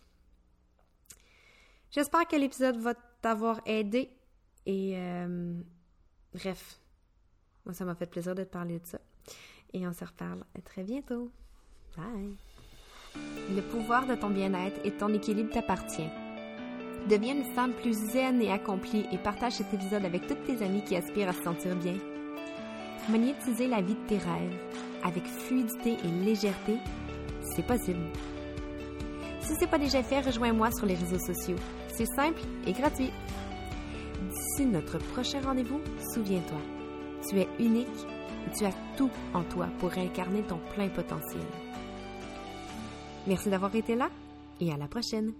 J'espère 1.92 2.26
que 2.26 2.36
l'épisode 2.36 2.78
va 2.78 2.94
t'avoir 3.26 3.60
aidé 3.66 4.08
et 4.66 4.92
euh, 4.94 5.60
bref, 6.32 6.78
moi 7.64 7.74
ça 7.74 7.84
m'a 7.84 7.96
fait 7.96 8.06
plaisir 8.06 8.36
de 8.36 8.44
te 8.44 8.48
parler 8.48 8.78
de 8.78 8.86
ça. 8.86 9.00
Et 9.72 9.84
on 9.84 9.92
se 9.92 10.04
reparle 10.04 10.44
très 10.64 10.84
bientôt. 10.84 11.32
Bye! 11.96 12.36
Le 13.52 13.62
pouvoir 13.62 14.06
de 14.06 14.14
ton 14.14 14.30
bien-être 14.30 14.78
et 14.84 14.92
ton 14.92 15.12
équilibre 15.12 15.52
t'appartient. 15.52 16.08
Deviens 17.10 17.34
une 17.34 17.52
femme 17.52 17.72
plus 17.72 17.94
zen 18.12 18.40
et 18.40 18.52
accomplie 18.52 19.06
et 19.10 19.18
partage 19.18 19.54
cet 19.54 19.74
épisode 19.74 20.04
avec 20.04 20.28
toutes 20.28 20.44
tes 20.44 20.64
amies 20.64 20.84
qui 20.84 20.94
aspirent 20.94 21.30
à 21.30 21.32
se 21.32 21.42
sentir 21.42 21.74
bien. 21.74 21.96
Magnétiser 23.08 23.66
la 23.66 23.82
vie 23.82 23.96
de 23.96 24.06
tes 24.06 24.18
rêves 24.18 24.56
avec 25.02 25.24
fluidité 25.26 25.96
et 26.04 26.24
légèreté, 26.24 26.76
c'est 27.42 27.66
possible. 27.66 28.06
Si 29.40 29.52
ce 29.56 29.60
n'est 29.62 29.66
pas 29.66 29.78
déjà 29.78 30.04
fait, 30.04 30.20
rejoins-moi 30.20 30.70
sur 30.70 30.86
les 30.86 30.94
réseaux 30.94 31.18
sociaux. 31.18 31.58
C'est 31.96 32.04
simple 32.14 32.42
et 32.66 32.72
gratuit. 32.72 33.10
D'ici 34.30 34.66
notre 34.66 34.98
prochain 34.98 35.40
rendez-vous, 35.40 35.80
souviens-toi, 36.12 36.58
tu 37.26 37.38
es 37.40 37.48
unique 37.58 37.88
et 38.46 38.54
tu 38.54 38.66
as 38.66 38.74
tout 38.98 39.10
en 39.32 39.42
toi 39.44 39.68
pour 39.78 39.96
incarner 39.96 40.42
ton 40.42 40.58
plein 40.74 40.90
potentiel. 40.90 41.40
Merci 43.26 43.48
d'avoir 43.48 43.74
été 43.74 43.96
là 43.96 44.10
et 44.60 44.70
à 44.72 44.76
la 44.76 44.88
prochaine. 44.88 45.32